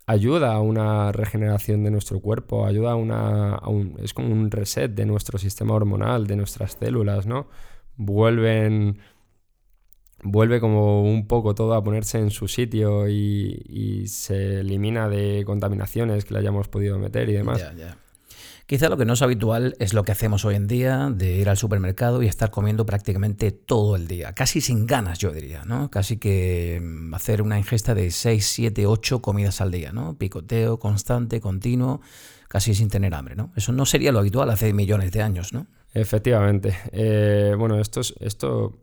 ayuda 0.06 0.54
a 0.54 0.60
una 0.60 1.12
regeneración 1.12 1.82
de 1.82 1.90
nuestro 1.90 2.20
cuerpo, 2.20 2.66
ayuda 2.66 2.92
a 2.92 2.94
una 2.94 3.60
es 4.02 4.12
como 4.12 4.32
un 4.32 4.50
reset 4.50 4.92
de 4.92 5.06
nuestro 5.06 5.38
sistema 5.38 5.74
hormonal, 5.74 6.26
de 6.26 6.36
nuestras 6.36 6.76
células, 6.78 7.26
¿no? 7.26 7.48
Vuelven 7.96 8.98
vuelve 10.24 10.60
como 10.60 11.02
un 11.02 11.26
poco 11.26 11.54
todo 11.54 11.74
a 11.74 11.84
ponerse 11.84 12.18
en 12.18 12.30
su 12.30 12.48
sitio 12.48 13.08
y, 13.08 14.04
se 14.08 14.60
elimina 14.60 15.08
de 15.08 15.44
contaminaciones 15.46 16.24
que 16.24 16.34
le 16.34 16.40
hayamos 16.40 16.68
podido 16.68 16.98
meter 16.98 17.28
y 17.28 17.34
demás. 17.34 17.62
Quizá 18.66 18.88
lo 18.88 18.96
que 18.96 19.04
no 19.04 19.12
es 19.12 19.20
habitual 19.20 19.76
es 19.78 19.92
lo 19.92 20.04
que 20.04 20.12
hacemos 20.12 20.46
hoy 20.46 20.54
en 20.54 20.66
día, 20.66 21.10
de 21.14 21.36
ir 21.36 21.50
al 21.50 21.58
supermercado 21.58 22.22
y 22.22 22.28
estar 22.28 22.50
comiendo 22.50 22.86
prácticamente 22.86 23.50
todo 23.50 23.94
el 23.94 24.08
día, 24.08 24.32
casi 24.32 24.62
sin 24.62 24.86
ganas 24.86 25.18
yo 25.18 25.32
diría, 25.32 25.64
¿no? 25.66 25.90
Casi 25.90 26.16
que 26.16 26.80
mm, 26.82 27.12
hacer 27.12 27.42
una 27.42 27.58
ingesta 27.58 27.94
de 27.94 28.10
6, 28.10 28.46
7, 28.46 28.86
8 28.86 29.20
comidas 29.20 29.60
al 29.60 29.70
día, 29.70 29.92
¿no? 29.92 30.16
Picoteo 30.16 30.78
constante, 30.78 31.42
continuo, 31.42 32.00
casi 32.48 32.74
sin 32.74 32.88
tener 32.88 33.14
hambre, 33.14 33.36
¿no? 33.36 33.52
Eso 33.54 33.70
no 33.72 33.84
sería 33.84 34.12
lo 34.12 34.20
habitual 34.20 34.48
hace 34.48 34.72
millones 34.72 35.12
de 35.12 35.20
años, 35.20 35.52
¿no? 35.52 35.66
Efectivamente. 35.92 36.74
Eh, 36.90 37.54
bueno, 37.58 37.78
esto, 37.78 38.00
es, 38.00 38.14
esto 38.18 38.78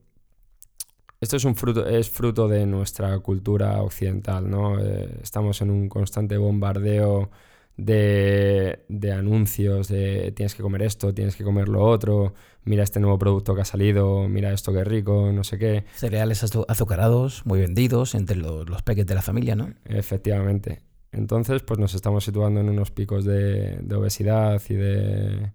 esto 1.21 1.37
es 1.37 1.45
un 1.45 1.55
fruto, 1.55 1.87
es 1.87 2.09
fruto 2.09 2.47
de 2.47 2.65
nuestra 2.65 3.17
cultura 3.19 3.81
occidental, 3.83 4.49
¿no? 4.49 4.79
Eh, 4.79 5.19
estamos 5.21 5.61
en 5.61 5.69
un 5.69 5.87
constante 5.87 6.35
bombardeo 6.35 7.29
de, 7.77 8.79
anuncios 9.15 9.87
de 9.87 10.31
tienes 10.35 10.55
que 10.55 10.63
comer 10.63 10.81
esto, 10.81 11.13
tienes 11.13 11.35
que 11.35 11.43
comer 11.43 11.67
lo 11.69 11.83
otro, 11.83 12.33
mira 12.63 12.83
este 12.83 12.99
nuevo 12.99 13.19
producto 13.19 13.53
que 13.53 13.61
ha 13.61 13.65
salido, 13.65 14.27
mira 14.27 14.51
esto 14.51 14.73
que 14.73 14.83
rico, 14.83 15.31
no 15.31 15.43
sé 15.43 15.59
qué. 15.59 15.85
Cereales 15.95 16.43
azucarados, 16.67 17.45
muy 17.45 17.59
vendidos 17.59 18.15
entre 18.15 18.35
los, 18.35 18.67
los 18.67 18.81
peques 18.81 19.05
de 19.05 19.13
la 19.13 19.21
familia, 19.21 19.55
¿no? 19.55 19.73
Efectivamente. 19.85 20.81
Entonces, 21.11 21.61
pues 21.61 21.79
nos 21.79 21.93
estamos 21.93 22.23
situando 22.23 22.61
en 22.61 22.69
unos 22.69 22.89
picos 22.89 23.25
de, 23.25 23.79
obesidad 23.95 24.59
y 24.69 24.73
de, 24.73 25.51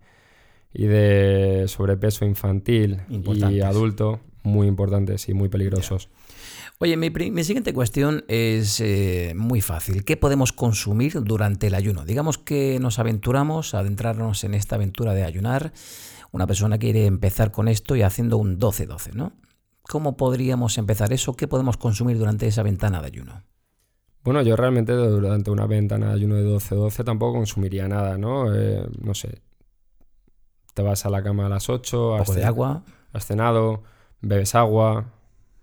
y 0.73 0.87
de 0.87 1.65
sobrepeso 1.67 2.25
infantil 2.25 3.01
y 3.09 3.61
adulto 3.63 4.21
muy 4.47 4.67
importantes 4.67 5.29
y 5.29 5.35
muy 5.35 5.49
peligrosos. 5.49 6.09
Oye, 6.79 6.97
mi, 6.97 7.45
siguiente 7.45 7.73
cuestión 7.73 8.25
es 8.29 8.81
eh, 8.81 9.33
muy 9.35 9.61
fácil. 9.61 10.05
¿Qué 10.05 10.17
podemos 10.17 10.53
consumir 10.53 11.23
durante 11.23 11.69
el 11.69 11.75
ayuno? 11.75 12.05
Digamos 12.05 12.39
que 12.39 12.79
nos 12.81 12.99
aventuramos 12.99 13.75
a 13.75 13.79
adentrarnos 13.79 14.45
en 14.45 14.55
esta 14.55 14.77
aventura 14.77 15.15
de 15.15 15.25
ayunar. 15.25 15.73
Una 16.33 16.47
persona 16.47 16.79
quiere 16.79 17.07
empezar 17.07 17.51
con 17.51 17.69
esto 17.69 17.97
y 17.97 18.03
haciendo 18.03 18.37
un 18.37 18.59
12-12, 18.59 19.15
¿no? 19.15 19.33
¿Cómo 19.83 20.17
podríamos 20.17 20.77
empezar 20.79 21.13
eso? 21.13 21.35
¿Qué 21.35 21.49
podemos 21.49 21.77
consumir 21.77 22.19
durante 22.19 22.47
esa 22.47 22.63
ventana 22.63 23.01
de 23.01 23.07
ayuno? 23.07 23.43
Bueno, 24.23 24.43
yo 24.43 24.57
realmente 24.57 24.93
durante 24.93 25.51
una 25.51 25.67
ventana 25.67 26.09
de 26.09 26.15
ayuno 26.15 26.35
de 26.35 26.45
12-12 26.45 27.05
tampoco 27.05 27.39
consumiría 27.39 27.89
nada, 27.89 28.19
¿no? 28.19 28.55
Eh, 28.55 28.87
no 29.01 29.15
sé. 29.15 29.41
Te 30.75 30.83
vas 30.83 31.07
a 31.07 31.11
la 31.11 31.23
cama 31.23 31.47
a 31.47 31.49
las 31.49 31.71
8, 31.71 32.13
un 32.13 32.19
poco 32.19 32.35
de 32.35 32.45
agua. 32.45 32.83
Has 33.13 33.25
cenado, 33.25 33.85
bebes 34.21 34.55
agua, 34.55 35.13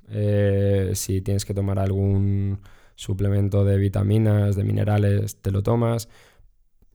eh, 0.09 0.91
si 0.95 1.21
tienes 1.21 1.45
que 1.45 1.53
tomar 1.53 1.79
algún 1.79 2.59
suplemento 2.95 3.65
de 3.65 3.77
vitaminas, 3.77 4.55
de 4.55 4.63
minerales, 4.63 5.41
te 5.41 5.51
lo 5.51 5.63
tomas. 5.63 6.09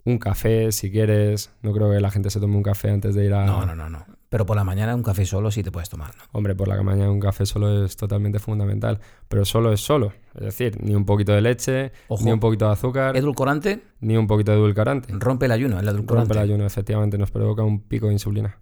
Un 0.04 0.18
café, 0.18 0.72
si 0.72 0.90
quieres. 0.90 1.50
No 1.62 1.72
creo 1.72 1.90
que 1.90 2.00
la 2.00 2.10
gente 2.10 2.30
se 2.30 2.40
tome 2.40 2.56
un 2.56 2.62
café 2.62 2.90
antes 2.90 3.14
de 3.14 3.26
ir 3.26 3.34
a... 3.34 3.44
No, 3.44 3.66
no, 3.66 3.74
no, 3.74 3.90
no. 3.90 4.06
Pero 4.30 4.44
por 4.44 4.56
la 4.56 4.64
mañana 4.64 4.94
un 4.94 5.02
café 5.02 5.24
solo 5.24 5.50
sí 5.50 5.62
te 5.62 5.70
puedes 5.70 5.88
tomar, 5.88 6.14
¿no? 6.16 6.22
Hombre, 6.32 6.54
por 6.54 6.68
la 6.68 6.82
mañana 6.82 7.10
un 7.10 7.20
café 7.20 7.46
solo 7.46 7.84
es 7.84 7.96
totalmente 7.96 8.38
fundamental. 8.38 9.00
Pero 9.28 9.44
solo 9.44 9.72
es 9.72 9.80
solo. 9.80 10.12
Es 10.34 10.42
decir, 10.42 10.82
ni 10.82 10.94
un 10.94 11.06
poquito 11.06 11.32
de 11.32 11.40
leche, 11.40 11.92
ni 12.20 12.30
un 12.30 12.40
poquito 12.40 12.66
de 12.66 12.72
azúcar. 12.72 13.16
¿Edulcorante? 13.16 13.82
Ni 14.00 14.16
un 14.16 14.26
poquito 14.26 14.52
de 14.52 14.58
edulcorante. 14.58 15.14
Rompe 15.18 15.46
el 15.46 15.52
ayuno, 15.52 15.80
el 15.80 15.88
edulcorante. 15.88 16.34
Rompe 16.34 16.34
el 16.34 16.50
ayuno, 16.50 16.66
efectivamente. 16.66 17.16
Nos 17.16 17.30
provoca 17.30 17.62
un 17.62 17.80
pico 17.80 18.08
de 18.08 18.12
insulina. 18.12 18.58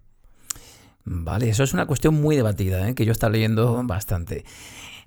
Vale, 1.09 1.49
eso 1.49 1.63
es 1.63 1.73
una 1.73 1.85
cuestión 1.85 2.15
muy 2.15 2.35
debatida, 2.35 2.87
¿eh? 2.89 2.93
que 2.93 3.05
yo 3.05 3.13
estaba 3.13 3.31
leyendo 3.31 3.81
bastante. 3.85 4.43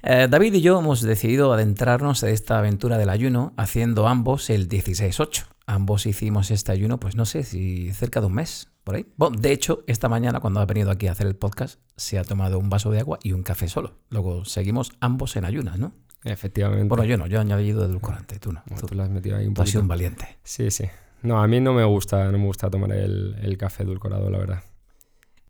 Eh, 0.02 0.28
David 0.30 0.54
y 0.54 0.62
yo 0.62 0.78
hemos 0.78 1.02
decidido 1.02 1.52
adentrarnos 1.52 2.22
en 2.22 2.30
esta 2.30 2.58
aventura 2.58 2.96
del 2.96 3.10
ayuno 3.10 3.52
haciendo 3.58 4.08
ambos 4.08 4.48
el 4.48 4.66
16-8. 4.66 5.44
Ambos 5.66 6.06
hicimos 6.06 6.50
este 6.50 6.72
ayuno, 6.72 6.98
pues 6.98 7.16
no 7.16 7.26
sé, 7.26 7.44
si 7.44 7.92
cerca 7.92 8.20
de 8.20 8.28
un 8.28 8.32
mes, 8.32 8.70
por 8.82 8.94
ahí. 8.94 9.06
Bueno, 9.18 9.36
de 9.38 9.52
hecho, 9.52 9.84
esta 9.86 10.08
mañana 10.08 10.40
cuando 10.40 10.60
ha 10.60 10.64
venido 10.64 10.90
aquí 10.90 11.06
a 11.06 11.12
hacer 11.12 11.26
el 11.26 11.36
podcast, 11.36 11.78
se 11.96 12.18
ha 12.18 12.24
tomado 12.24 12.58
un 12.58 12.70
vaso 12.70 12.90
de 12.90 13.00
agua 13.00 13.18
y 13.22 13.32
un 13.32 13.42
café 13.42 13.68
solo. 13.68 13.98
Luego 14.08 14.46
seguimos 14.46 14.92
ambos 15.00 15.36
en 15.36 15.44
ayunas, 15.44 15.78
¿no? 15.78 15.92
Efectivamente. 16.24 16.88
Bueno, 16.88 17.04
yo 17.04 17.18
no, 17.18 17.26
yo 17.26 17.36
he 17.36 17.40
añadido 17.42 17.84
edulcorante, 17.84 18.38
tú 18.38 18.54
no. 18.54 18.62
tú, 18.88 18.94
lo 18.94 19.02
has 19.02 19.10
metido 19.10 19.36
ahí 19.36 19.46
un 19.46 19.52
tú 19.52 19.60
has 19.60 19.68
sido 19.68 19.82
un 19.82 19.88
valiente. 19.88 20.38
Sí, 20.44 20.70
sí. 20.70 20.84
No, 21.22 21.42
a 21.42 21.46
mí 21.46 21.60
no 21.60 21.74
me 21.74 21.84
gusta, 21.84 22.24
no 22.32 22.38
me 22.38 22.46
gusta 22.46 22.70
tomar 22.70 22.92
el, 22.92 23.36
el 23.42 23.58
café 23.58 23.82
edulcorado, 23.82 24.30
la 24.30 24.38
verdad. 24.38 24.62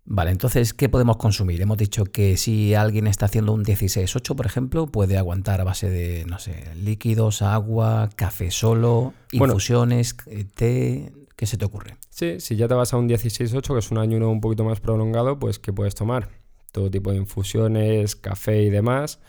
Vale, 0.04 0.30
entonces, 0.30 0.74
¿qué 0.74 0.88
podemos 0.88 1.18
consumir? 1.18 1.60
Hemos 1.60 1.78
dicho 1.78 2.04
que 2.04 2.36
si 2.36 2.74
alguien 2.74 3.06
está 3.06 3.26
haciendo 3.26 3.52
un 3.52 3.64
16-8, 3.64 4.34
por 4.34 4.46
ejemplo, 4.46 4.86
puede 4.86 5.16
aguantar 5.16 5.60
a 5.60 5.64
base 5.64 5.88
de, 5.88 6.24
no 6.26 6.38
sé, 6.38 6.64
líquidos, 6.74 7.42
agua, 7.42 8.08
café 8.16 8.50
solo, 8.50 9.14
infusiones, 9.32 10.16
eh, 10.26 10.44
té. 10.44 11.12
¿Qué 11.36 11.46
se 11.46 11.56
te 11.56 11.64
ocurre? 11.64 11.96
Sí, 12.10 12.40
si 12.40 12.56
ya 12.56 12.68
te 12.68 12.74
vas 12.74 12.92
a 12.92 12.98
un 12.98 13.08
16-8, 13.08 13.72
que 13.72 13.78
es 13.78 13.90
un 13.90 13.98
ayuno 13.98 14.30
un 14.30 14.40
poquito 14.40 14.64
más 14.64 14.80
prolongado, 14.80 15.38
pues 15.38 15.58
¿qué 15.58 15.72
puedes 15.72 15.94
tomar? 15.94 16.28
Todo 16.72 16.90
tipo 16.90 17.12
de 17.12 17.16
infusiones, 17.16 18.14
café 18.14 18.62
y 18.62 18.68
demás, 18.68 19.20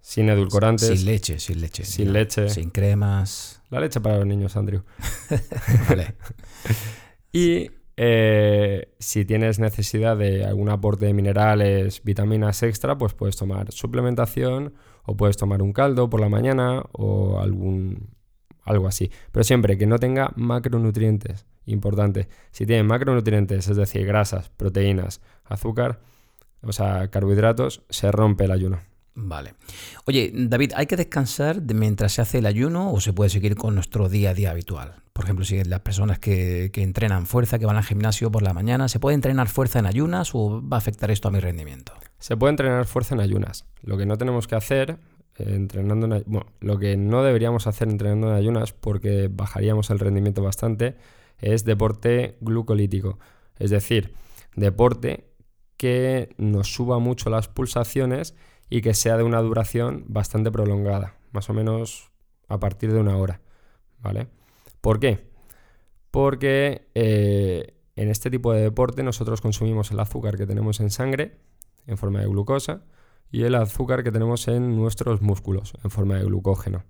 sin 0.00 0.28
edulcorantes. 0.28 0.98
Sin 0.98 1.06
leche, 1.06 1.38
sin 1.38 1.60
leche. 1.60 1.84
Sin 1.84 2.12
leche. 2.12 2.48
Sin 2.50 2.70
cremas. 2.70 3.62
La 3.70 3.80
leche 3.80 4.00
para 4.00 4.18
los 4.18 4.26
niños, 4.26 4.56
Andrew. 4.56 4.82
vale. 5.88 6.14
y 7.32 7.70
eh, 7.96 8.92
si 8.98 9.24
tienes 9.24 9.58
necesidad 9.58 10.16
de 10.16 10.44
algún 10.44 10.68
aporte 10.68 11.06
de 11.06 11.14
minerales, 11.14 12.02
vitaminas 12.02 12.62
extra, 12.62 12.98
pues 12.98 13.14
puedes 13.14 13.36
tomar 13.36 13.70
suplementación 13.72 14.74
o 15.04 15.16
puedes 15.16 15.36
tomar 15.36 15.62
un 15.62 15.72
caldo 15.72 16.10
por 16.10 16.20
la 16.20 16.28
mañana 16.28 16.82
o 16.92 17.40
algún 17.40 18.14
algo 18.64 18.88
así. 18.88 19.10
Pero 19.30 19.44
siempre 19.44 19.76
que 19.78 19.86
no 19.86 19.98
tenga 19.98 20.32
macronutrientes, 20.36 21.46
importante. 21.66 22.28
Si 22.50 22.66
tiene 22.66 22.82
macronutrientes, 22.82 23.68
es 23.68 23.76
decir, 23.76 24.06
grasas, 24.06 24.48
proteínas, 24.50 25.20
azúcar, 25.44 26.00
o 26.62 26.72
sea, 26.72 27.08
carbohidratos, 27.08 27.82
se 27.90 28.10
rompe 28.10 28.44
el 28.44 28.52
ayuno. 28.52 28.80
Vale. 29.16 29.54
Oye, 30.06 30.32
David, 30.34 30.72
¿hay 30.74 30.86
que 30.86 30.96
descansar 30.96 31.62
mientras 31.62 32.12
se 32.12 32.22
hace 32.22 32.38
el 32.38 32.46
ayuno 32.46 32.92
o 32.92 33.00
se 33.00 33.12
puede 33.12 33.30
seguir 33.30 33.54
con 33.54 33.74
nuestro 33.74 34.08
día 34.08 34.30
a 34.30 34.34
día 34.34 34.50
habitual? 34.50 34.96
Por 35.12 35.24
ejemplo, 35.24 35.44
si 35.44 35.62
las 35.62 35.80
personas 35.80 36.18
que, 36.18 36.72
entrenan 36.74 37.26
fuerza, 37.26 37.60
que 37.60 37.66
van 37.66 37.76
al 37.76 37.84
gimnasio 37.84 38.32
por 38.32 38.42
la 38.42 38.52
mañana, 38.52 38.88
¿se 38.88 38.98
puede 38.98 39.14
entrenar 39.14 39.48
fuerza 39.48 39.78
en 39.78 39.86
ayunas 39.86 40.34
o 40.34 40.60
va 40.60 40.76
a 40.76 40.78
afectar 40.78 41.12
esto 41.12 41.28
a 41.28 41.30
mi 41.30 41.38
rendimiento? 41.38 41.92
Se 42.18 42.36
puede 42.36 42.50
entrenar 42.50 42.86
fuerza 42.86 43.14
en 43.14 43.20
ayunas. 43.20 43.66
Lo 43.82 43.96
que 43.96 44.06
no 44.06 44.18
tenemos 44.18 44.48
que 44.48 44.56
hacer 44.56 44.98
eh, 45.38 45.54
entrenando 45.54 46.06
en 46.06 46.24
bueno, 46.26 46.46
lo 46.60 46.78
que 46.78 46.96
no 46.96 47.22
deberíamos 47.22 47.68
hacer 47.68 47.88
entrenando 47.88 48.30
en 48.30 48.34
ayunas 48.34 48.72
porque 48.72 49.28
bajaríamos 49.30 49.90
el 49.90 50.00
rendimiento 50.00 50.42
bastante 50.42 50.96
es 51.38 51.64
deporte 51.64 52.36
glucolítico, 52.40 53.18
es 53.58 53.70
decir, 53.70 54.14
deporte 54.56 55.30
que 55.76 56.34
nos 56.38 56.72
suba 56.72 56.98
mucho 56.98 57.30
las 57.30 57.48
pulsaciones 57.48 58.34
y 58.74 58.80
que 58.80 58.92
sea 58.92 59.16
de 59.16 59.22
una 59.22 59.40
duración 59.40 60.04
bastante 60.08 60.50
prolongada, 60.50 61.14
más 61.30 61.48
o 61.48 61.54
menos 61.54 62.10
a 62.48 62.58
partir 62.58 62.92
de 62.92 62.98
una 62.98 63.16
hora. 63.16 63.40
¿Vale? 64.00 64.26
¿Por 64.80 64.98
qué? 64.98 65.30
Porque 66.10 66.88
eh, 66.96 67.76
en 67.94 68.08
este 68.08 68.32
tipo 68.32 68.52
de 68.52 68.62
deporte 68.62 69.04
nosotros 69.04 69.40
consumimos 69.40 69.92
el 69.92 70.00
azúcar 70.00 70.36
que 70.36 70.44
tenemos 70.44 70.80
en 70.80 70.90
sangre 70.90 71.36
en 71.86 71.96
forma 71.96 72.18
de 72.18 72.26
glucosa 72.26 72.82
y 73.30 73.44
el 73.44 73.54
azúcar 73.54 74.02
que 74.02 74.10
tenemos 74.10 74.48
en 74.48 74.74
nuestros 74.74 75.22
músculos 75.22 75.74
en 75.84 75.92
forma 75.92 76.16
de 76.16 76.24
glucógeno. 76.24 76.82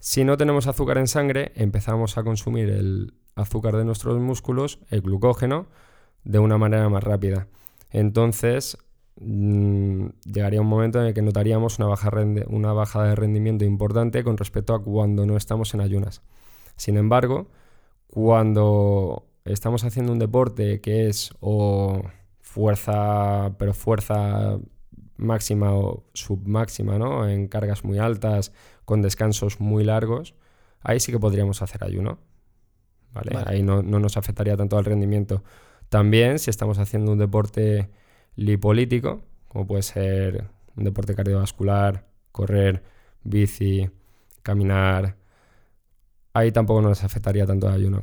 Si 0.00 0.24
no 0.24 0.36
tenemos 0.36 0.66
azúcar 0.66 0.98
en 0.98 1.06
sangre, 1.06 1.52
empezamos 1.54 2.18
a 2.18 2.24
consumir 2.24 2.68
el 2.68 3.14
azúcar 3.36 3.76
de 3.76 3.84
nuestros 3.84 4.18
músculos, 4.18 4.80
el 4.90 5.02
glucógeno, 5.02 5.68
de 6.24 6.40
una 6.40 6.58
manera 6.58 6.88
más 6.88 7.04
rápida. 7.04 7.46
Entonces, 7.90 8.76
mm, 9.16 10.06
llegaría 10.24 10.60
un 10.60 10.66
momento 10.66 11.00
en 11.00 11.06
el 11.06 11.14
que 11.14 11.22
notaríamos 11.22 11.78
una, 11.78 11.88
baja 11.88 12.10
una 12.48 13.08
de 13.08 13.14
rendimiento 13.14 13.64
importante 13.64 14.24
con 14.24 14.36
respecto 14.36 14.74
a 14.74 14.82
cuando 14.82 15.26
no 15.26 15.36
estamos 15.36 15.74
en 15.74 15.80
ayunas. 15.80 16.22
Sin 16.76 16.96
embargo, 16.96 17.48
cuando 18.06 19.26
estamos 19.44 19.84
haciendo 19.84 20.12
un 20.12 20.18
deporte 20.18 20.80
que 20.80 21.08
es 21.08 21.30
o 21.40 22.02
fuerza, 22.40 23.54
pero 23.58 23.74
fuerza 23.74 24.58
máxima 25.16 25.74
o 25.74 26.04
submáxima, 26.14 26.98
¿no? 26.98 27.28
En 27.28 27.46
cargas 27.48 27.84
muy 27.84 27.98
altas, 27.98 28.52
con 28.84 29.02
descansos 29.02 29.60
muy 29.60 29.84
largos, 29.84 30.34
ahí 30.80 30.98
sí 31.00 31.12
que 31.12 31.18
podríamos 31.18 31.62
hacer 31.62 31.84
ayuno. 31.84 32.18
¿vale? 33.12 33.36
Ahí 33.46 33.62
no, 33.62 33.82
nos 33.82 34.16
afectaría 34.16 34.56
tanto 34.56 34.78
al 34.78 34.84
rendimiento. 34.84 35.42
También 35.88 36.38
si 36.38 36.50
estamos 36.50 36.78
haciendo 36.78 37.12
un 37.12 37.18
deporte 37.18 37.90
lipolítico, 38.36 39.22
como 39.48 39.66
puede 39.66 39.82
ser 39.82 40.44
un 40.76 40.84
deporte 40.84 41.14
cardiovascular, 41.14 42.06
correr, 42.32 42.82
bici, 43.22 43.90
caminar, 44.42 45.16
ahí 46.32 46.52
tampoco 46.52 46.82
nos 46.82 47.04
afectaría 47.04 47.46
tanto 47.46 47.68
el 47.68 47.74
ayuno. 47.74 48.02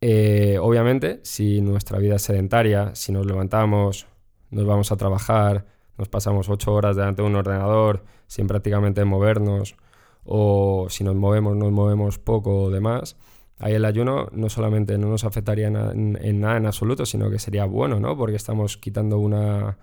Eh, 0.00 0.58
obviamente, 0.60 1.20
si 1.22 1.60
nuestra 1.60 1.98
vida 1.98 2.16
es 2.16 2.22
sedentaria, 2.22 2.94
si 2.94 3.12
nos 3.12 3.26
levantamos, 3.26 4.06
nos 4.50 4.64
vamos 4.64 4.90
a 4.92 4.96
trabajar, 4.96 5.66
nos 5.98 6.08
pasamos 6.08 6.48
ocho 6.48 6.72
horas 6.72 6.96
delante 6.96 7.22
de 7.22 7.28
un 7.28 7.36
ordenador 7.36 8.04
sin 8.26 8.46
prácticamente 8.46 9.04
movernos, 9.04 9.76
o 10.24 10.86
si 10.88 11.04
nos 11.04 11.16
movemos, 11.16 11.56
nos 11.56 11.70
movemos 11.70 12.18
poco 12.18 12.62
o 12.62 12.70
demás, 12.70 13.16
ahí 13.60 13.74
el 13.74 13.84
ayuno 13.84 14.28
no 14.32 14.48
solamente 14.48 14.98
no 14.98 15.08
nos 15.08 15.24
afectaría 15.24 15.68
en, 15.68 16.40
nada 16.40 16.56
en 16.56 16.66
absoluto, 16.66 17.06
sino 17.06 17.30
que 17.30 17.38
sería 17.38 17.66
bueno, 17.66 18.00
¿no? 18.00 18.16
Porque 18.16 18.36
estamos 18.36 18.76
quitando 18.76 19.18
una, 19.18 19.78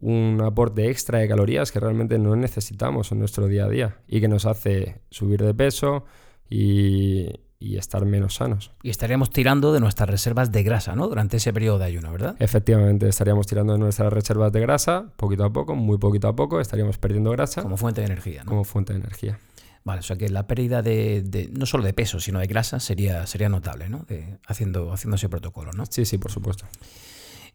un 0.00 0.40
aporte 0.44 0.90
extra 0.90 1.20
de 1.20 1.28
calorías 1.28 1.72
que 1.72 1.80
realmente 1.80 2.18
no 2.18 2.36
necesitamos 2.36 3.12
en 3.12 3.20
nuestro 3.20 3.46
día 3.46 3.64
a 3.64 3.68
día 3.68 3.96
y 4.06 4.20
que 4.20 4.28
nos 4.28 4.44
hace 4.44 5.00
subir 5.10 5.42
de 5.42 5.54
peso 5.54 6.04
y, 6.50 7.28
y 7.62 7.76
estar 7.76 8.04
menos 8.04 8.34
sanos. 8.34 8.72
Y 8.82 8.90
estaríamos 8.90 9.30
tirando 9.30 9.72
de 9.72 9.78
nuestras 9.78 10.10
reservas 10.10 10.50
de 10.50 10.64
grasa, 10.64 10.96
¿no? 10.96 11.06
Durante 11.06 11.36
ese 11.36 11.52
periodo 11.52 11.78
de 11.78 11.84
ayuno, 11.84 12.10
¿verdad? 12.10 12.34
Efectivamente, 12.40 13.08
estaríamos 13.08 13.46
tirando 13.46 13.74
de 13.74 13.78
nuestras 13.78 14.12
reservas 14.12 14.50
de 14.50 14.60
grasa, 14.60 15.12
poquito 15.16 15.44
a 15.44 15.52
poco, 15.52 15.76
muy 15.76 15.98
poquito 15.98 16.26
a 16.26 16.34
poco, 16.34 16.60
estaríamos 16.60 16.98
perdiendo 16.98 17.30
grasa. 17.30 17.62
Como 17.62 17.76
fuente 17.76 18.00
de 18.00 18.06
energía, 18.08 18.42
¿no? 18.42 18.50
Como 18.50 18.64
fuente 18.64 18.92
de 18.92 18.98
energía. 18.98 19.38
Vale, 19.84 20.00
o 20.00 20.02
sea 20.02 20.16
que 20.16 20.28
la 20.28 20.46
pérdida 20.46 20.82
de, 20.82 21.50
no 21.52 21.66
solo 21.66 21.84
de 21.84 21.92
peso, 21.92 22.20
sino 22.20 22.38
de 22.38 22.46
grasa 22.46 22.78
sería, 22.78 23.26
sería 23.26 23.48
notable, 23.48 23.88
¿no? 23.88 24.06
haciendo, 24.46 24.92
haciendo 24.92 25.16
ese 25.16 25.28
protocolo, 25.28 25.72
¿no? 25.72 25.84
Sí, 25.86 26.04
sí, 26.04 26.18
por 26.18 26.30
supuesto. 26.30 26.66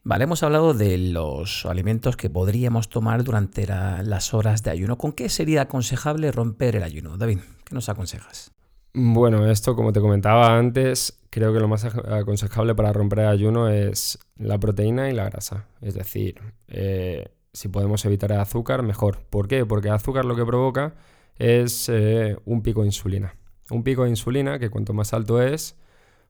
Vale, 0.04 0.24
hemos 0.24 0.44
hablado 0.44 0.74
de 0.74 0.98
los 0.98 1.66
alimentos 1.66 2.16
que 2.16 2.30
podríamos 2.30 2.90
tomar 2.90 3.24
durante 3.24 3.68
las 3.68 4.34
horas 4.34 4.64
de 4.64 4.72
ayuno. 4.72 4.98
¿Con 4.98 5.12
qué 5.12 5.30
sería 5.30 5.64
aconsejable 5.64 6.32
romper 6.32 6.78
el 6.78 6.84
ayuno? 6.84 7.18
David, 7.18 7.40
¿qué 7.66 7.76
nos 7.76 7.90
aconsejas? 7.90 8.52
Bueno, 8.94 9.50
esto 9.50 9.76
como 9.76 9.94
te 9.94 10.00
comentaba 10.00 10.58
antes, 10.58 11.20
creo 11.30 11.54
que 11.54 11.60
lo 11.60 11.68
más 11.68 11.86
aconsejable 11.86 12.74
para 12.74 12.94
romper 12.94 13.20
el 13.20 13.28
ayuno 13.28 13.70
es 13.70 14.18
la 14.38 14.58
proteína 14.58 15.10
y 15.10 15.14
la 15.14 15.26
grasa. 15.26 15.66
Es 15.82 15.94
decir, 15.94 16.42
eh, 16.68 17.30
si 17.54 17.68
podemos 17.68 18.06
evitar 18.06 18.32
el 18.32 18.40
azúcar, 18.40 18.84
mejor. 18.84 19.20
¿Por 19.30 19.48
qué? 19.48 19.66
Porque 19.66 19.90
el 19.90 19.94
azúcar 19.94 20.26
lo 20.26 20.36
que 20.36 20.46
provoca 20.46 20.96
es 21.38 21.90
eh, 21.90 22.38
un 22.46 22.62
pico 22.62 22.82
de 22.82 22.88
insulina. 22.88 23.36
Un 23.70 23.84
pico 23.84 24.04
de 24.04 24.10
insulina 24.10 24.60
que 24.60 24.70
cuanto 24.70 24.94
más 24.94 25.14
alto 25.14 25.42
es, 25.42 25.78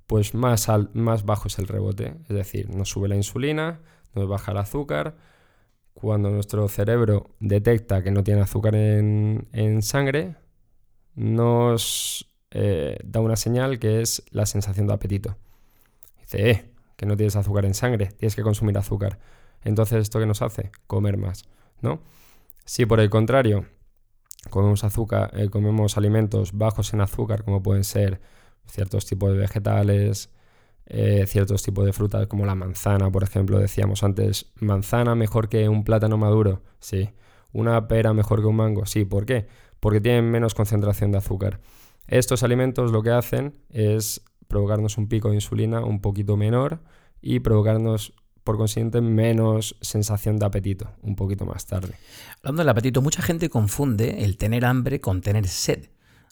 pues 0.08 0.34
más, 0.34 0.68
más 0.94 1.26
bajo 1.26 1.48
es 1.48 1.60
el 1.60 1.68
rebote. 1.68 2.16
Es 2.24 2.36
decir, 2.36 2.70
nos 2.70 2.90
sube 2.90 3.08
la 3.08 3.16
insulina, 3.16 3.82
nos 4.14 4.28
baja 4.28 4.52
el 4.52 4.58
azúcar. 4.58 5.16
Cuando 5.94 6.30
nuestro 6.30 6.68
cerebro 6.68 7.32
detecta 7.40 8.04
que 8.04 8.12
no 8.12 8.24
tiene 8.24 8.42
azúcar 8.42 8.76
en, 8.76 9.48
en 9.52 9.82
sangre, 9.82 10.36
nos 11.16 12.28
eh, 12.52 12.98
da 13.04 13.20
una 13.20 13.36
señal 13.36 13.80
que 13.80 14.02
es 14.02 14.24
la 14.32 14.46
sensación 14.46 14.88
de 14.88 14.94
apetito. 14.94 15.38
Dice, 16.22 16.50
eh, 16.50 16.72
que 16.96 17.06
no 17.06 17.16
tienes 17.16 17.36
azúcar 17.36 17.66
en 17.66 17.74
sangre, 17.74 18.08
tienes 18.18 18.36
que 18.36 18.44
consumir 18.44 18.78
azúcar. 18.78 19.20
Entonces, 19.64 20.04
¿esto 20.04 20.20
qué 20.20 20.26
nos 20.26 20.42
hace? 20.42 20.72
Comer 20.88 21.18
más, 21.18 21.46
¿no? 21.82 22.02
Si 22.66 22.86
por 22.86 23.00
el 23.00 23.10
contrario 23.10 23.66
comemos 24.50 24.84
azúcar, 24.84 25.32
eh, 25.34 25.50
comemos 25.50 25.98
alimentos 25.98 26.54
bajos 26.54 26.94
en 26.94 27.02
azúcar, 27.02 27.44
como 27.44 27.62
pueden 27.64 27.84
ser 27.84 28.22
ciertos 28.66 29.06
tipos 29.06 29.32
de 29.32 29.38
vegetales, 29.38 30.32
eh, 30.86 31.26
ciertos 31.28 31.64
tipos 31.64 31.86
de 31.86 31.94
frutas, 31.94 32.28
como 32.28 32.46
la 32.46 32.56
manzana, 32.56 33.12
por 33.12 33.24
ejemplo, 33.24 33.60
decíamos 33.60 34.04
antes, 34.04 34.52
manzana 34.56 35.16
mejor 35.16 35.50
que 35.50 35.68
un 35.68 35.84
plátano 35.84 36.18
maduro, 36.18 36.62
sí. 36.80 37.10
Una 37.52 37.88
pera 37.88 38.14
mejor 38.14 38.42
que 38.42 38.48
un 38.48 38.56
mango, 38.56 38.86
sí. 38.86 39.06
¿Por 39.06 39.26
qué? 39.26 39.48
Porque 39.80 40.02
tienen 40.02 40.30
menos 40.30 40.54
concentración 40.54 41.12
de 41.12 41.18
azúcar. 41.18 41.60
Estos 42.08 42.44
alimentos 42.44 42.92
lo 42.92 43.04
que 43.04 43.12
hacen 43.12 43.58
es 43.70 44.24
provocarnos 44.48 44.98
un 44.98 45.08
pico 45.08 45.30
de 45.30 45.36
insulina 45.36 45.84
un 45.84 46.02
poquito 46.02 46.38
menor 46.38 46.80
y 47.22 47.40
provocarnos 47.40 48.14
por 48.48 48.56
consiguiente 48.56 49.02
menos 49.02 49.76
sensación 49.82 50.40
de 50.40 50.46
apetito 50.46 50.90
un 51.02 51.18
poquito 51.18 51.46
más 51.46 51.66
tarde. 51.66 51.96
Hablando 52.38 52.62
del 52.62 52.70
apetito, 52.70 53.02
mucha 53.02 53.22
gente 53.22 53.50
confunde 53.50 54.24
el 54.24 54.38
tener 54.38 54.64
hambre 54.64 55.02
con 55.02 55.20
tener 55.20 55.50
sed. 55.50 55.90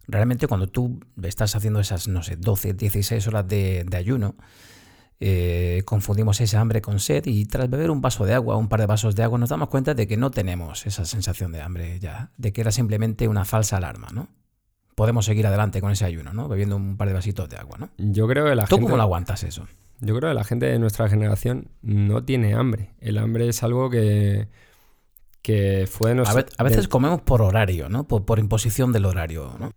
Realmente 0.08 0.47
cuando 0.47 0.67
tú 0.67 1.01
estás 1.21 1.58
haciendo 1.58 1.82
esas, 1.82 2.08
no 2.08 2.23
sé, 2.23 2.38
12, 2.38 2.73
16 2.75 3.28
horas 3.28 3.45
de, 3.49 3.86
ayuno, 3.97 4.36
eh, 5.19 5.82
confundimos 5.84 6.39
esa 6.39 6.62
hambre 6.62 6.82
con 6.82 7.01
sed 7.01 7.25
y 7.25 7.43
tras 7.47 7.69
beber 7.69 7.91
un 7.91 7.99
vaso 7.99 8.23
de 8.23 8.34
agua, 8.34 8.56
un 8.56 8.69
par 8.69 8.80
de 8.80 8.86
vasos 8.86 9.13
de 9.13 9.23
agua, 9.23 9.38
nos 9.38 9.49
damos 9.49 9.67
cuenta 9.67 9.93
de 9.93 10.08
que 10.08 10.15
no 10.15 10.32
tenemos 10.32 10.88
esa 10.88 11.04
sensación 11.04 11.51
de 11.51 11.60
hambre 11.60 11.99
ya, 11.99 12.32
de 12.38 12.54
que 12.54 12.62
era 12.62 12.71
simplemente 12.71 13.28
una 13.28 13.43
falsa 13.43 13.75
alarma, 13.75 14.08
¿no? 14.13 14.30
podemos 14.95 15.25
seguir 15.25 15.45
adelante 15.45 15.82
con 15.82 15.91
ese 15.91 16.06
ayuno, 16.06 16.32
¿no? 16.32 16.47
Bebiendo 16.47 16.78
un 16.78 16.95
par 16.95 17.10
de 17.10 17.13
vasitos 17.13 17.49
de 17.49 17.58
agua, 17.58 17.78
¿no? 17.78 17.89
Yo 17.97 18.25
creo 18.30 18.45
que 18.45 18.56
la 18.56 18.65
¿Tú 18.65 18.80
cómo 18.80 18.95
lo 18.95 19.04
aguantas 19.04 19.43
eso? 19.43 19.67
Yo 19.99 20.15
creo 20.15 20.29
que 20.29 20.36
la 20.36 20.43
gente 20.43 20.65
de 20.65 20.79
nuestra 20.79 21.10
generación 21.10 21.69
no 21.81 22.23
tiene 22.23 22.53
hambre. 22.53 22.93
El 22.99 23.17
hambre 23.17 23.47
es 23.47 23.63
algo 23.63 23.89
que, 23.89 24.47
que 25.41 25.88
fue 25.89 26.10
de 26.10 26.15
nuestra... 26.15 26.45
A, 26.58 26.63
veces 26.63 26.88
comemos 26.88 27.21
por 27.21 27.41
horario, 27.41 27.89
¿no? 27.89 28.08
Por, 28.08 28.39
imposición 28.39 28.91
del 28.91 29.05
horario, 29.05 29.55
¿no? 29.60 29.71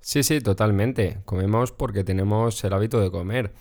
Sí, 0.00 0.22
sí, 0.22 0.40
totalmente. 0.40 1.20
Comemos 1.24 1.72
porque 1.72 2.04
tenemos 2.04 2.62
el 2.64 2.72
hábito 2.72 3.00
de 3.00 3.10
comer. 3.10 3.52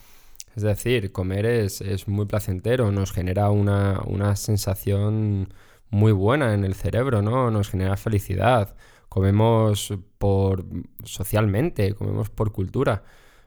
Es 0.55 0.63
decir, 0.63 1.11
comer 1.11 1.45
es, 1.45 1.81
es 1.81 2.07
muy 2.07 2.25
placentero, 2.25 2.91
nos 2.91 3.11
genera 3.11 3.49
una, 3.51 4.01
una 4.05 4.35
sensación 4.35 5.53
muy 5.89 6.11
buena 6.11 6.53
en 6.53 6.63
el 6.63 6.75
cerebro, 6.75 7.21
¿no? 7.21 7.51
Nos 7.51 7.69
genera 7.69 7.97
felicidad 7.97 8.75
comemos 9.11 9.93
por 10.17 10.63
socialmente, 11.03 11.93
comemos 11.95 12.29
por 12.29 12.53
cultura. 12.53 13.03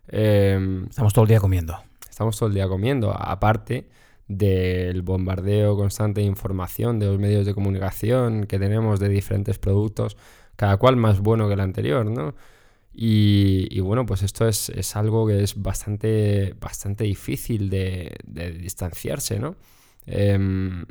Em, 0.09 0.85
estamos 0.91 1.15
todo 1.15 1.25
el 1.25 1.31
día 1.31 1.41
comiendo. 1.41 1.75
Estamos 2.15 2.39
todo 2.39 2.49
el 2.49 2.55
día 2.55 2.69
comiendo, 2.69 3.11
aparte 3.11 3.89
del 4.29 5.03
bombardeo 5.03 5.77
constante 5.77 6.21
de 6.21 6.29
información 6.29 7.01
de 7.01 7.07
los 7.07 7.19
medios 7.19 7.45
de 7.45 7.55
comunicación 7.55 8.45
que 8.45 8.61
tenemos 8.61 9.01
de 9.01 9.09
diferentes 9.09 9.59
productos, 9.59 10.17
cada 10.55 10.77
cual 10.77 10.95
más 10.95 11.19
bueno 11.19 11.49
que 11.49 11.55
el 11.55 11.61
anterior, 11.61 12.07
¿no? 12.07 12.37
Y, 12.93 13.81
bueno, 13.81 14.07
pues 14.07 14.23
esto 14.23 14.47
es, 14.47 14.95
algo 14.95 15.27
que 15.27 15.43
es 15.43 15.61
bastante, 15.61 16.55
bastante 16.61 17.03
difícil 17.03 17.69
de, 17.69 18.15
distanciarse, 18.61 19.41
¿no? 19.41 19.57
Em, 20.07 20.85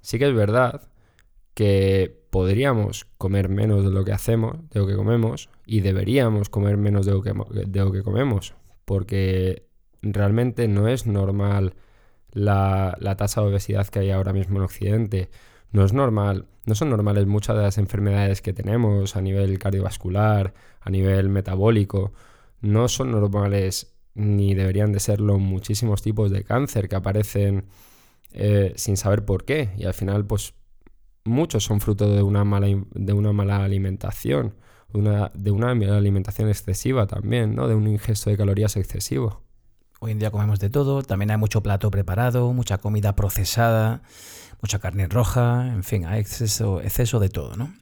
sí 0.00 0.18
que 0.18 0.28
es 0.28 0.34
verdad 0.34 0.88
que 1.52 2.24
podríamos 2.30 3.04
comer 3.18 3.50
menos 3.50 3.84
de 3.84 3.90
lo 3.90 4.02
que 4.02 4.12
hacemos, 4.12 4.56
de 4.70 4.80
lo 4.80 4.86
que 4.86 4.96
comemos, 4.96 5.50
y 5.66 5.80
deberíamos 5.80 6.48
comer 6.48 6.78
menos 6.78 7.04
de 7.04 7.12
lo 7.12 7.20
que, 7.20 7.34
de 7.66 7.80
lo 7.80 7.92
que 7.92 8.02
comemos, 8.02 8.54
porque 8.86 9.67
realmente 10.02 10.68
no 10.68 10.88
es 10.88 11.06
normal 11.06 11.74
la, 12.32 12.96
tasa 13.16 13.40
de 13.40 13.48
obesidad 13.48 13.88
que 13.88 14.00
hay 14.00 14.10
ahora 14.10 14.32
mismo 14.32 14.58
en 14.58 14.64
Occidente. 14.64 15.30
No 15.72 15.84
es 15.84 15.92
normal, 15.92 16.46
no 16.66 16.74
son 16.74 16.90
normales 16.90 17.26
muchas 17.26 17.56
de 17.56 17.62
las 17.62 17.78
enfermedades 17.78 18.40
que 18.40 18.52
tenemos 18.52 19.16
a 19.16 19.20
nivel 19.20 19.58
cardiovascular, 19.58 20.54
a 20.80 20.90
nivel 20.90 21.28
metabólico. 21.28 22.12
No 22.60 22.88
son 22.88 23.10
normales 23.10 23.94
ni 24.14 24.54
deberían 24.54 24.92
de 24.92 25.00
serlo 25.00 25.38
muchísimos 25.38 26.02
tipos 26.02 26.30
de 26.30 26.42
cáncer 26.42 26.88
que 26.88 26.96
aparecen 26.96 27.66
eh, 28.32 28.72
sin 28.76 28.96
saber 28.96 29.24
por 29.24 29.44
qué. 29.44 29.70
Y 29.76 29.84
al 29.84 29.94
final, 29.94 30.24
pues 30.24 30.54
muchos 31.24 31.64
son 31.64 31.80
fruto 31.80 32.12
de 32.12 32.22
una 32.22 32.44
mala, 32.44 32.66
de 32.94 33.12
una 33.12 33.32
mala 33.32 33.64
alimentación, 33.64 34.54
de 34.92 35.50
una 35.50 35.70
alimentación 35.70 36.48
excesiva 36.48 37.06
también, 37.06 37.54
¿no? 37.54 37.68
de 37.68 37.74
un 37.74 37.86
ingesto 37.86 38.30
de 38.30 38.36
calorías 38.38 38.76
excesivo. 38.76 39.47
Hoy 40.00 40.12
en 40.12 40.20
día 40.20 40.30
comemos 40.30 40.60
de 40.60 40.70
todo, 40.70 41.02
también 41.02 41.32
hay 41.32 41.38
mucho 41.38 41.60
plato 41.60 41.90
preparado, 41.90 42.52
mucha 42.52 42.78
comida 42.78 43.16
procesada, 43.16 44.02
mucha 44.62 44.78
carne 44.78 45.08
roja, 45.08 45.66
en 45.66 45.82
fin, 45.82 46.06
hay 46.06 46.20
exceso, 46.20 46.80
de 47.18 47.28
todo. 47.28 47.56
¿no? 47.56 47.74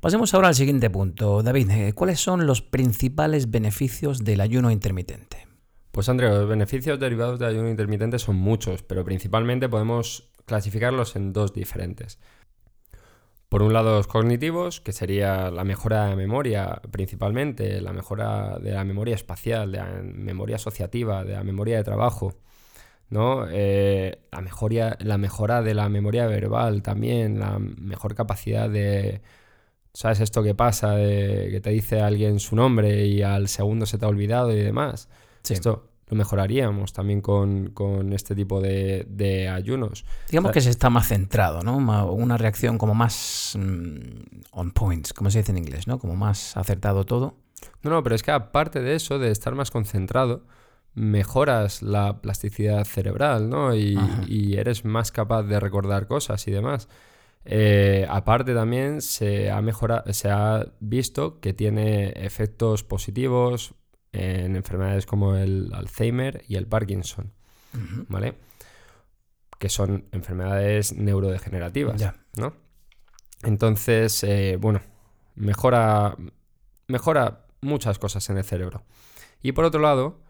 Pasemos 0.00 0.32
ahora 0.34 0.48
al 0.48 0.54
siguiente 0.54 0.88
punto. 0.88 1.42
David, 1.42 1.70
eh, 1.70 1.92
¿cuáles 1.94 2.20
son 2.20 2.46
los 2.46 2.62
principales 2.62 3.50
beneficios 3.50 4.22
del 4.22 4.40
ayuno 4.40 4.70
intermitente? 4.70 5.48
Pues 5.90 6.08
Andrea, 6.08 6.30
los 6.30 6.48
beneficios 6.48 7.00
derivados 7.00 7.40
de 7.40 7.46
ayuno 7.46 7.68
intermitente 7.68 8.20
son 8.20 8.36
muchos, 8.36 8.84
pero 8.84 9.04
principalmente 9.04 9.68
podemos 9.68 10.30
clasificarlos 10.46 11.16
en 11.16 11.32
dos 11.32 11.52
diferentes. 11.52 12.20
Por 13.52 13.62
un 13.62 13.74
lado, 13.74 13.96
los 13.96 14.06
cognitivos, 14.06 14.80
que 14.80 14.92
sería 14.92 15.50
la 15.50 15.62
mejora 15.62 16.06
de 16.06 16.16
memoria 16.16 16.80
principalmente, 16.90 17.82
la 17.82 17.92
mejora 17.92 18.58
de 18.58 18.70
la 18.70 18.82
memoria 18.82 19.14
espacial, 19.14 19.72
de 19.72 19.76
la 19.76 20.00
memoria 20.02 20.56
asociativa, 20.56 21.22
de 21.22 21.34
la 21.34 21.44
memoria 21.44 21.76
de 21.76 21.84
trabajo, 21.84 22.32
¿no? 23.10 23.44
Eh, 23.50 24.20
la, 24.32 24.40
mejoría, 24.40 24.96
la 25.00 25.18
mejora 25.18 25.60
de 25.60 25.74
la 25.74 25.90
memoria 25.90 26.26
verbal 26.26 26.80
también, 26.80 27.40
la 27.40 27.58
mejor 27.58 28.14
capacidad 28.14 28.70
de... 28.70 29.20
¿Sabes 29.92 30.20
esto 30.20 30.42
que 30.42 30.54
pasa? 30.54 30.92
De 30.92 31.48
que 31.50 31.60
te 31.60 31.68
dice 31.68 32.00
alguien 32.00 32.40
su 32.40 32.56
nombre 32.56 33.04
y 33.04 33.20
al 33.20 33.48
segundo 33.48 33.84
se 33.84 33.98
te 33.98 34.06
ha 34.06 34.08
olvidado 34.08 34.50
y 34.50 34.62
demás. 34.62 35.10
Esto 35.46 35.91
lo 36.12 36.16
mejoraríamos 36.16 36.92
también 36.92 37.22
con, 37.22 38.12
este 38.12 38.34
tipo 38.34 38.60
de, 38.60 39.50
ayunos. 39.52 40.04
Digamos 40.28 40.52
que 40.52 40.60
se 40.60 40.68
está 40.68 40.90
más 40.90 41.08
centrado, 41.08 41.62
¿no? 41.62 41.76
Una 42.12 42.36
reacción 42.36 42.76
como 42.76 42.94
más 42.94 43.56
mm, 43.58 44.50
on 44.50 44.72
points, 44.72 45.14
como 45.14 45.30
se 45.30 45.38
dice 45.38 45.52
en 45.52 45.58
inglés, 45.58 45.86
¿no? 45.86 45.98
Como 45.98 46.14
más 46.14 46.54
acertado 46.56 47.04
todo. 47.04 47.38
No, 47.82 47.90
no, 47.90 48.02
pero 48.02 48.14
es 48.14 48.22
que 48.22 48.30
aparte 48.30 48.82
de 48.82 48.94
eso, 48.94 49.18
de 49.18 49.30
estar 49.30 49.54
más 49.54 49.70
concentrado, 49.70 50.44
mejoras 50.94 51.80
la 51.80 52.20
plasticidad 52.20 52.84
cerebral, 52.84 53.48
¿no? 53.48 53.74
Y, 53.74 54.54
eres 54.54 54.84
más 54.84 55.12
capaz 55.12 55.44
de 55.44 55.58
recordar 55.60 56.06
cosas 56.06 56.46
y 56.46 56.50
demás. 56.50 56.88
Eh, 57.46 58.06
aparte 58.10 58.52
también 58.52 59.00
se 59.00 59.50
ha, 59.50 59.62
mejorado, 59.62 60.12
se 60.12 60.30
ha 60.30 60.66
visto 60.78 61.40
que 61.40 61.54
tiene 61.54 62.10
efectos 62.10 62.84
positivos 62.84 63.74
en 64.12 64.56
enfermedades 64.56 65.06
como 65.06 65.36
el 65.36 65.72
Alzheimer 65.72 66.44
y 66.46 66.56
el 66.56 66.66
Parkinson, 66.66 67.32
¿vale? 68.08 68.34
Que 69.58 69.68
son 69.68 70.06
enfermedades 70.12 70.92
neurodegenerativas, 70.92 72.02
¿no? 72.36 72.54
Entonces, 73.42 74.22
eh, 74.24 74.56
bueno, 74.60 74.80
mejora, 75.34 76.16
mejora 76.88 77.46
muchas 77.60 77.98
cosas 77.98 78.28
en 78.30 78.38
el 78.38 78.44
cerebro. 78.44 78.84
Y 79.42 79.52
por 79.52 79.64
otro 79.64 79.80
lado, 79.80 80.20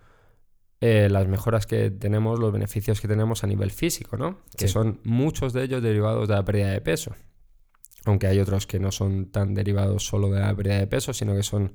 eh, 0.80 1.08
las 1.10 1.28
mejoras 1.28 1.66
que 1.66 1.90
tenemos, 1.90 2.38
los 2.38 2.52
beneficios 2.52 3.00
que 3.00 3.08
tenemos 3.08 3.44
a 3.44 3.46
nivel 3.46 3.70
físico, 3.70 4.16
¿no? 4.16 4.38
Que 4.56 4.68
son 4.68 5.00
muchos 5.04 5.52
de 5.52 5.64
ellos 5.64 5.82
derivados 5.82 6.28
de 6.28 6.34
la 6.34 6.44
pérdida 6.44 6.70
de 6.70 6.80
peso. 6.80 7.14
Aunque 8.04 8.26
hay 8.26 8.40
otros 8.40 8.66
que 8.66 8.80
no 8.80 8.90
son 8.90 9.30
tan 9.30 9.54
derivados 9.54 10.04
solo 10.04 10.28
de 10.30 10.40
la 10.40 10.54
pérdida 10.54 10.78
de 10.78 10.86
peso, 10.86 11.12
sino 11.12 11.34
que 11.36 11.42
son 11.42 11.74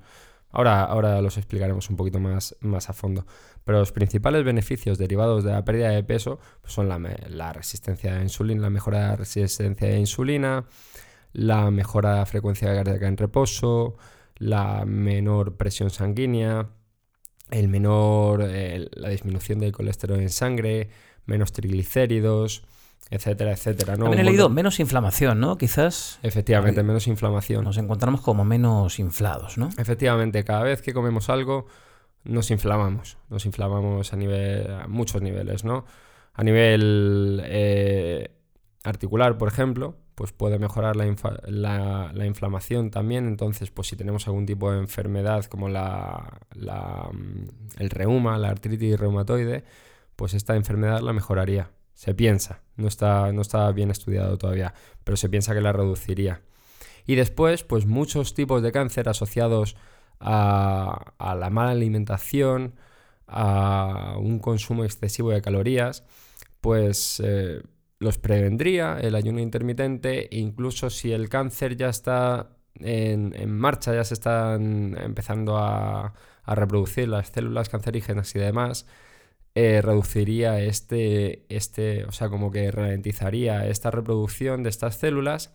Ahora, 0.51 0.83
ahora 0.83 1.21
los 1.21 1.37
explicaremos 1.37 1.89
un 1.89 1.97
poquito 1.97 2.19
más, 2.19 2.55
más 2.61 2.89
a 2.89 2.93
fondo. 2.93 3.25
Pero 3.63 3.79
los 3.79 3.91
principales 3.91 4.43
beneficios 4.43 4.97
derivados 4.97 5.43
de 5.43 5.51
la 5.51 5.65
pérdida 5.65 5.89
de 5.89 6.03
peso 6.03 6.39
pues 6.61 6.73
son 6.73 6.87
la, 6.87 7.53
resistencia 7.53 8.17
a 8.17 8.21
insulina, 8.21 8.61
la 8.61 8.69
mejora 8.69 8.99
de 8.99 9.07
la 9.07 9.15
resistencia 9.17 9.87
de 9.87 9.99
insulina, 9.99 10.65
la 11.33 11.69
mejora 11.69 12.11
de 12.11 12.17
la 12.19 12.25
frecuencia 12.25 12.73
cardíaca 12.73 13.07
en 13.07 13.17
reposo, 13.17 13.97
la 14.37 14.85
menor 14.85 15.57
presión 15.57 15.89
sanguínea, 15.89 16.69
el 17.51 17.67
menor, 17.67 18.39
la 18.41 19.09
disminución 19.09 19.59
del 19.59 19.71
colesterol 19.71 20.19
en 20.19 20.29
sangre, 20.29 20.89
menos 21.25 21.51
triglicéridos, 21.51 22.63
etcétera, 23.09 23.51
etcétera. 23.51 23.95
¿no? 23.95 24.05
También 24.05 24.25
he 24.25 24.29
leído 24.29 24.49
menos 24.49 24.79
inflamación, 24.79 25.39
¿no? 25.39 25.57
Quizás. 25.57 26.19
Efectivamente, 26.23 26.83
menos 26.83 27.07
inflamación. 27.07 27.63
Nos 27.63 27.77
encontramos 27.77 28.21
como 28.21 28.43
menos 28.43 28.99
inflados, 28.99 29.57
¿no? 29.57 29.69
Efectivamente, 29.77 30.43
cada 30.43 30.63
vez 30.63 30.81
que 30.81 30.93
comemos 30.93 31.29
algo 31.29 31.67
nos 32.27 32.51
inflamamos, 32.51 33.17
nos 33.29 33.45
inflamamos 33.45 34.11
a 34.11 34.17
nivel, 34.17 34.69
a 34.69 34.87
muchos 34.87 35.21
niveles, 35.21 35.63
¿no? 35.63 35.85
A 36.33 36.43
nivel 36.43 37.41
eh, 37.45 38.31
articular, 38.83 39.37
por 39.37 39.47
ejemplo, 39.47 39.95
pues 40.13 40.31
puede 40.33 40.59
mejorar 40.59 40.95
la, 40.95 42.11
la, 42.13 42.25
inflamación 42.25 42.91
también. 42.91 43.27
Entonces, 43.27 43.71
pues 43.71 43.87
si 43.87 43.95
tenemos 43.95 44.27
algún 44.27 44.45
tipo 44.45 44.71
de 44.71 44.79
enfermedad 44.79 45.45
como 45.45 45.69
la, 45.69 46.39
mm, 46.55 47.79
el 47.79 47.89
reuma, 47.89 48.37
la 48.37 48.49
artritis 48.49 48.99
reumatoide, 48.99 49.63
pues 50.15 50.33
esta 50.33 50.55
enfermedad 50.55 51.01
la 51.01 51.13
mejoraría. 51.13 51.71
Se 51.97 52.13
piensa, 52.13 52.61
no 52.75 52.87
está, 52.87 53.31
no 53.33 53.41
está 53.41 53.71
bien 53.71 53.89
estudiado 53.89 54.37
todavía, 54.37 54.75
pero 55.03 55.17
se 55.17 55.29
piensa 55.29 55.55
que 55.55 55.61
la 55.61 55.73
reduciría. 55.73 56.43
Y 57.07 57.15
después, 57.15 57.63
pues 57.63 57.87
muchos 57.87 58.35
tipos 58.35 58.61
de 58.61 58.71
cáncer 58.71 59.09
asociados 59.09 59.75
a, 60.19 61.15
la 61.19 61.49
mala 61.49 61.71
alimentación, 61.71 62.75
a 63.25 64.15
un 64.19 64.37
consumo 64.37 64.83
excesivo 64.83 65.31
de 65.31 65.41
calorías, 65.41 66.03
pues 66.61 67.19
eh, 67.25 67.63
los 67.97 68.19
prevendría 68.19 68.99
el 68.99 69.15
ayuno 69.15 69.39
intermitente, 69.39 70.27
incluso 70.29 70.91
si 70.91 71.11
el 71.11 71.29
cáncer 71.29 71.77
ya 71.77 71.89
está 71.89 72.57
en, 72.75 73.57
marcha, 73.57 73.95
ya 73.95 74.03
se 74.03 74.13
están 74.13 74.95
empezando 75.01 75.57
a, 75.57 76.13
a 76.43 76.55
reproducir 76.55 77.07
las 77.07 77.29
células 77.29 77.69
cancerígenas 77.69 78.35
y 78.35 78.39
demás, 78.39 78.85
eh, 79.59 79.81
reduciría 79.81 80.59
este, 80.61 81.41
este, 81.49 82.05
o 82.05 82.11
sea, 82.11 82.29
como 82.29 82.51
que 82.51 82.69
ralentizaría 82.69 83.67
esta 83.67 83.89
reproducción 83.89 84.61
de 84.61 84.69
estas 84.69 84.97
células 84.99 85.51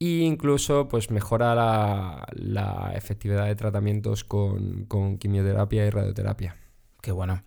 e 0.00 0.24
incluso 0.26 0.88
pues 0.88 1.12
mejora 1.12 2.26
la, 2.32 2.92
efectividad 2.96 3.46
de 3.46 3.54
tratamientos 3.54 4.24
con, 4.24 4.88
quimioterapia 5.20 5.86
y 5.86 5.90
radioterapia. 5.90 6.56
Qué 7.00 7.12
bueno. 7.12 7.44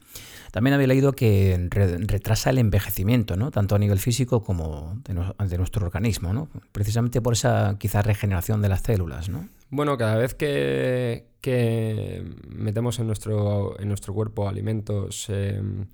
También 0.54 0.74
había 0.74 0.88
leído 0.88 1.12
que 1.12 1.68
retrasa 1.70 2.52
el 2.52 2.60
envejecimiento, 2.60 3.36
¿no? 3.36 3.52
Tanto 3.52 3.76
a 3.76 3.78
nivel 3.78 4.00
físico 4.00 4.42
como 4.42 5.02
de, 5.04 5.58
nuestro 5.58 5.86
organismo, 5.86 6.32
¿no? 6.32 6.48
Precisamente 6.72 7.20
por 7.20 7.34
esa 7.34 7.76
quizás 7.78 8.06
regeneración 8.06 8.62
de 8.62 8.70
las 8.70 8.84
células, 8.84 9.28
¿no? 9.28 9.50
Bueno, 9.76 9.98
cada 9.98 10.18
vez 10.18 10.36
que, 10.36 11.26
que 11.42 12.24
metemos 12.48 13.00
en 13.00 13.08
nuestro, 13.08 13.80
en 13.80 13.88
nuestro 13.88 14.14
cuerpo 14.14 14.48
alimentos 14.48 15.28
em, 15.30 15.88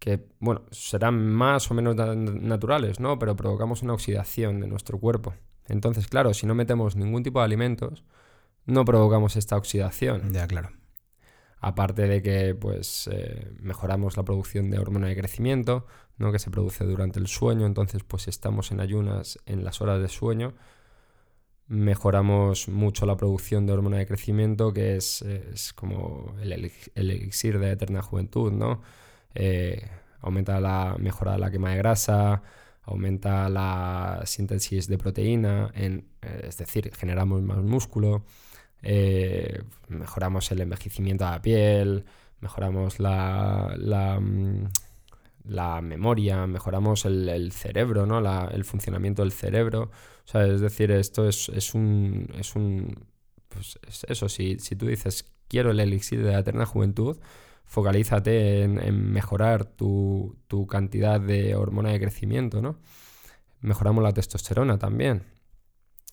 que, 0.00 0.26
bueno, 0.40 0.62
serán 0.72 1.24
más 1.30 1.70
o 1.70 1.74
menos 1.74 1.94
naturales, 1.94 2.98
¿no? 2.98 3.16
Pero 3.20 3.36
provocamos 3.36 3.84
una 3.84 3.92
oxidación 3.92 4.58
de 4.58 4.66
nuestro 4.66 4.98
cuerpo. 4.98 5.34
Entonces, 5.68 6.08
claro, 6.08 6.34
si 6.34 6.48
no 6.48 6.56
metemos 6.56 6.96
ningún 6.96 7.22
tipo 7.22 7.38
de 7.38 7.44
alimentos, 7.44 8.02
no 8.66 8.84
provocamos 8.84 9.36
esta 9.36 9.56
oxidación. 9.56 10.32
Ya, 10.32 10.48
claro. 10.48 10.70
Aparte 11.60 12.08
de 12.08 12.22
que, 12.22 12.56
pues, 12.56 13.08
eh, 13.12 13.52
mejoramos 13.60 14.16
la 14.16 14.24
producción 14.24 14.68
de 14.68 14.80
hormona 14.80 15.06
de 15.06 15.16
crecimiento, 15.16 15.86
¿no? 16.18 16.32
Que 16.32 16.40
se 16.40 16.50
produce 16.50 16.84
durante 16.84 17.20
el 17.20 17.28
sueño. 17.28 17.66
Entonces, 17.66 18.02
pues, 18.02 18.26
estamos 18.26 18.72
en 18.72 18.80
ayunas 18.80 19.38
en 19.46 19.62
las 19.62 19.80
horas 19.80 20.02
de 20.02 20.08
sueño, 20.08 20.54
mejoramos 21.70 22.68
mucho 22.68 23.06
la 23.06 23.16
producción 23.16 23.64
de 23.64 23.72
hormona 23.72 23.98
de 23.98 24.06
crecimiento, 24.06 24.72
que 24.72 24.96
es, 24.96 25.24
como 25.76 26.34
el, 26.42 26.72
elixir 26.96 27.60
de 27.60 27.70
eterna 27.70 28.02
juventud, 28.02 28.52
¿no? 28.52 28.82
Eh, 29.36 29.88
aumenta 30.20 30.60
la 30.60 30.96
mejora 30.98 31.38
la 31.38 31.50
quema 31.50 31.70
de 31.70 31.76
grasa, 31.76 32.42
aumenta 32.82 33.48
la 33.48 34.22
síntesis 34.24 34.88
de 34.88 34.98
proteína, 34.98 35.70
eh, 35.76 36.02
es 36.42 36.58
decir, 36.58 36.90
generamos 36.92 37.40
más 37.42 37.58
músculo, 37.58 38.24
eh, 38.82 39.62
mejoramos 39.88 40.50
el 40.50 40.62
envejecimiento 40.62 41.24
de 41.24 41.30
la 41.30 41.42
piel, 41.42 42.04
mejoramos 42.40 42.98
la, 42.98 43.76
la, 43.78 44.20
mm, 45.44 45.82
memoria, 45.82 46.46
mejoramos 46.46 47.04
el, 47.04 47.52
cerebro, 47.52 48.06
¿no? 48.06 48.18
el 48.50 48.64
funcionamiento 48.64 49.22
del 49.22 49.32
cerebro 49.32 49.90
es 50.38 50.60
decir, 50.60 50.90
esto 50.90 51.28
es, 51.28 51.48
un... 51.74 52.28
Es 52.38 52.54
un 52.54 53.06
pues 53.48 53.78
eso, 54.06 54.28
si, 54.28 54.56
tú 54.56 54.86
dices 54.86 55.26
quiero 55.48 55.72
el 55.72 55.80
elixir 55.80 56.22
de 56.22 56.30
la 56.30 56.38
eterna 56.38 56.66
juventud, 56.66 57.18
focalízate 57.64 58.62
en, 58.62 59.12
mejorar 59.12 59.64
tu, 59.64 60.36
cantidad 60.68 61.20
de 61.20 61.56
hormona 61.56 61.90
de 61.90 62.00
crecimiento, 62.00 62.62
¿no? 62.62 62.78
Mejoramos 63.60 64.04
la 64.04 64.12
testosterona 64.12 64.78
también. 64.78 65.24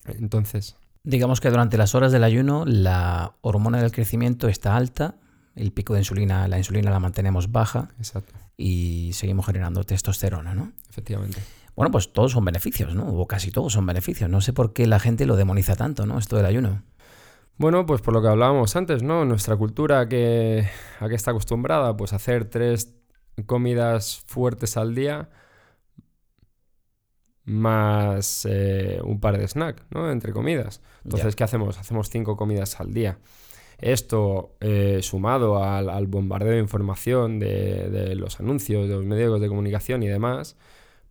Entonces... 0.05 0.75
Digamos 1.03 1.39
que 1.39 1.49
durante 1.49 1.77
las 1.77 1.95
horas 1.95 2.11
del 2.11 2.23
ayuno 2.23 2.65
la 2.65 3.35
hormona 3.41 3.81
del 3.81 3.91
crecimiento 3.91 4.49
está 4.49 4.75
alta, 4.75 5.19
el 5.57 5.71
pico 5.71 5.93
de 5.93 5.99
insulina, 5.99 6.47
la 6.47 6.57
insulina 6.57 6.91
la 6.91 6.99
mantenemos 6.99 7.51
baja 7.51 7.89
Exacto. 7.97 8.33
y 8.55 9.11
seguimos 9.13 9.45
generando 9.45 9.83
testosterona, 9.83 10.53
¿no? 10.53 10.71
Efectivamente. 10.89 11.39
Bueno, 11.75 11.91
pues 11.91 12.11
todos 12.11 12.31
son 12.31 12.45
beneficios, 12.45 12.95
¿no? 12.95 13.07
O 13.07 13.27
casi 13.27 13.51
todos 13.51 13.73
son 13.73 13.85
beneficios. 13.85 14.29
No 14.29 14.41
sé 14.41 14.53
por 14.53 14.73
qué 14.73 14.87
la 14.87 14.99
gente 14.99 15.25
lo 15.25 15.35
demoniza 15.35 15.75
tanto, 15.75 16.05
¿no? 16.05 16.17
Esto 16.17 16.35
del 16.37 16.45
ayuno. 16.45 16.81
Bueno, 17.57 17.85
pues 17.85 18.01
por 18.01 18.13
lo 18.13 18.21
que 18.21 18.27
hablábamos 18.27 18.75
antes, 18.75 19.03
¿no? 19.03 19.25
Nuestra 19.25 19.55
cultura 19.55 20.07
que, 20.07 20.67
a 20.99 21.07
qué 21.09 21.15
está 21.15 21.31
acostumbrada, 21.31 21.95
pues 21.97 22.13
hacer 22.13 22.45
tres 22.45 22.95
comidas 23.45 24.23
fuertes 24.25 24.77
al 24.77 24.95
día 24.95 25.29
más 27.47 28.45
eh, 28.49 28.99
un 29.03 29.19
par 29.19 29.37
de 29.37 29.47
snacks, 29.47 29.83
¿no? 29.89 30.11
Entre 30.11 30.33
comidas. 30.33 30.81
Entonces, 31.03 31.35
¿qué 31.35 31.43
hacemos? 31.43 31.77
Hacemos 31.77 32.09
cinco 32.09 32.35
comidas 32.35 32.79
al 32.79 32.93
día. 32.93 33.19
Esto 33.79 34.55
eh, 34.59 34.99
sumado 35.03 35.63
al, 35.63 36.07
bombardeo 36.07 36.53
de 36.53 36.59
información 36.59 37.39
de, 37.39 38.15
los 38.15 38.39
anuncios, 38.39 38.87
de 38.87 38.95
los 38.95 39.05
medios 39.05 39.39
de 39.39 39.47
comunicación 39.47 40.01
y 40.03 40.07
demás, 40.07 40.57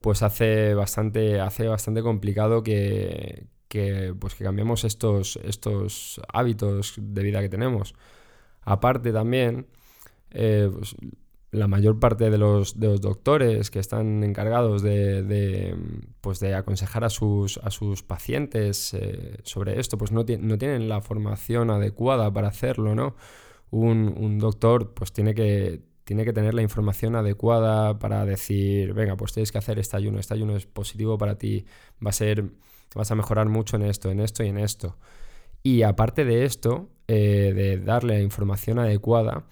pues 0.01 0.23
hace 0.23 0.75
bastante, 0.75 1.41
hace 1.41 1.69
bastante 1.69 2.03
complicado 2.03 2.63
que, 2.63 3.47
pues 4.19 4.35
que 4.35 4.45
cambiemos 4.45 4.85
estos, 4.85 5.37
estos 5.45 6.21
hábitos 6.33 6.95
de 6.99 7.23
vida 7.23 7.41
que 7.41 7.49
tenemos. 7.49 7.95
Aparte 8.63 9.13
también, 9.13 9.67
eh, 10.33 10.69
pues, 10.73 10.97
la 11.57 11.69
mayor 11.69 11.99
parte 11.99 12.31
de 12.31 12.39
los, 12.39 12.79
doctores 12.79 13.71
que 13.71 13.79
están 13.79 14.23
encargados 14.23 14.83
de, 14.83 15.75
pues 16.21 16.41
de 16.41 16.55
aconsejar 16.55 17.05
a 17.05 17.11
sus, 17.11 17.59
a 17.59 17.71
sus 17.71 18.03
pacientes 18.03 18.95
eh, 18.95 19.39
sobre 19.43 19.81
esto, 19.81 19.99
pues 19.99 20.13
no, 20.13 20.25
no, 20.41 20.59
tienen 20.59 20.89
la 20.89 21.01
formación 21.01 21.71
adecuada 21.71 22.33
para 22.33 22.49
hacerlo, 22.49 22.95
¿no? 22.95 23.17
Un, 23.71 24.39
doctor 24.39 24.95
pues 24.95 25.13
tiene 25.13 25.35
que, 25.35 25.83
tiene 26.05 26.25
que 26.25 26.33
tener 26.33 26.55
la 26.55 26.63
información 26.63 27.17
adecuada 27.17 27.99
para 27.99 28.25
decir, 28.25 28.93
venga, 28.93 29.17
pues 29.17 29.33
tienes 29.33 29.51
que 29.51 29.59
hacer 29.59 29.79
este 29.79 29.97
ayuno, 29.97 30.21
este 30.21 30.35
ayuno 30.35 30.57
es 30.57 30.67
positivo 30.67 31.19
para 31.19 31.37
ti, 31.37 31.67
va 32.05 32.11
a 32.11 32.13
ser, 32.13 32.45
vas 32.95 33.11
a 33.11 33.15
mejorar 33.15 33.49
mucho 33.49 33.77
en 33.77 33.83
esto, 33.83 34.11
en 34.11 34.21
esto 34.21 34.45
y 34.45 34.49
en 34.49 34.59
esto. 34.59 34.97
Y 35.63 35.83
aparte 35.83 36.25
de 36.25 36.45
esto, 36.45 36.91
eh, 37.09 37.53
de 37.55 37.79
darle 37.79 38.15
la 38.15 38.23
información 38.23 38.79
adecuada, 38.79 39.47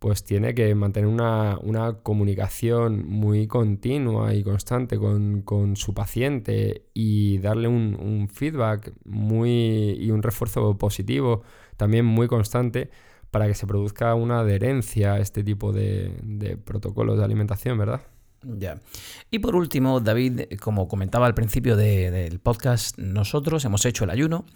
pues 0.00 0.24
tiene 0.24 0.54
que 0.54 0.74
mantener 0.74 1.08
una, 1.08 1.98
comunicación 2.02 3.06
muy 3.06 3.46
continua 3.46 4.34
y 4.34 4.42
constante 4.42 4.98
con, 4.98 5.76
su 5.76 5.92
paciente 5.92 6.86
y 6.94 7.36
darle 7.38 7.68
un, 7.68 8.28
feedback 8.32 8.94
muy, 9.04 9.92
y 10.00 10.10
un 10.10 10.22
refuerzo 10.22 10.76
positivo 10.78 11.42
también 11.76 12.06
muy 12.06 12.28
constante 12.28 12.90
para 13.30 13.46
que 13.46 13.54
se 13.54 13.66
produzca 13.66 14.14
una 14.14 14.40
adherencia 14.40 15.12
a 15.14 15.18
este 15.20 15.44
tipo 15.44 15.70
de, 15.70 16.58
protocolos 16.64 17.18
de 17.18 17.24
alimentación, 17.24 17.76
¿verdad? 17.76 18.00
Ya. 18.42 18.80
Y 19.30 19.40
por 19.40 19.54
último, 19.54 20.00
David, 20.00 20.42
como 20.62 20.88
comentaba 20.88 21.26
al 21.26 21.34
principio 21.34 21.76
del 21.76 22.40
podcast, 22.40 22.98
nosotros 22.98 23.66
hemos 23.66 23.84
hecho 23.84 24.04
el 24.04 24.10
ayuno. 24.10 24.46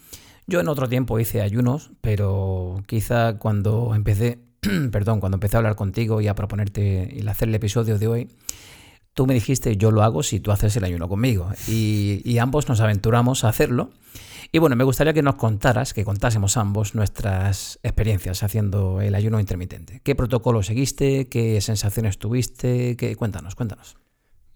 Yo 0.47 0.61
en 0.61 0.69
otro 0.69 0.89
tiempo 0.89 1.21
hice 1.21 1.43
ayunos, 1.43 1.91
pero 2.01 2.83
quizá 2.87 3.39
cuando 3.39 3.95
empecé 3.95 4.39
perdón, 4.93 5.21
cuando 5.21 5.37
empecé 5.37 5.57
a 5.57 5.59
hablar 5.59 5.77
contigo 5.77 6.21
y 6.21 6.29
a 6.29 6.35
proponerte 6.35 7.09
y 7.13 7.27
hacer 7.27 7.49
el 7.49 7.55
episodio 7.55 7.99
de 7.99 8.07
hoy, 8.07 8.29
tú 9.15 9.27
me 9.27 9.35
dijiste 9.35 9.77
yo 9.77 9.91
lo 9.91 10.03
hago 10.03 10.23
si 10.23 10.41
tú 10.41 10.53
haces 10.53 10.77
el 10.77 10.85
ayuno 10.85 11.09
conmigo. 11.09 11.51
Y, 11.69 12.39
ambos 12.39 12.69
nos 12.69 12.81
aventuramos 12.81 13.45
a 13.45 13.49
hacerlo. 13.49 13.91
Y 14.53 14.59
bueno, 14.59 14.77
me 14.77 14.85
gustaría 14.85 15.13
que 15.13 15.23
nos 15.23 15.35
contaras, 15.35 15.95
que 15.95 16.05
contásemos 16.05 16.57
ambos 16.57 16.95
nuestras 16.95 17.81
experiencias 17.83 18.43
haciendo 18.43 19.01
el 19.01 19.15
ayuno 19.15 19.41
intermitente. 19.41 20.01
¿Qué 20.05 20.15
protocolo 20.15 20.63
seguiste? 20.63 21.29
¿Qué 21.29 21.61
sensaciones 21.61 22.19
tuviste? 22.19 22.97
¿Qué? 22.97 23.17
Cuéntanos, 23.17 23.57
cuéntanos. 23.57 23.97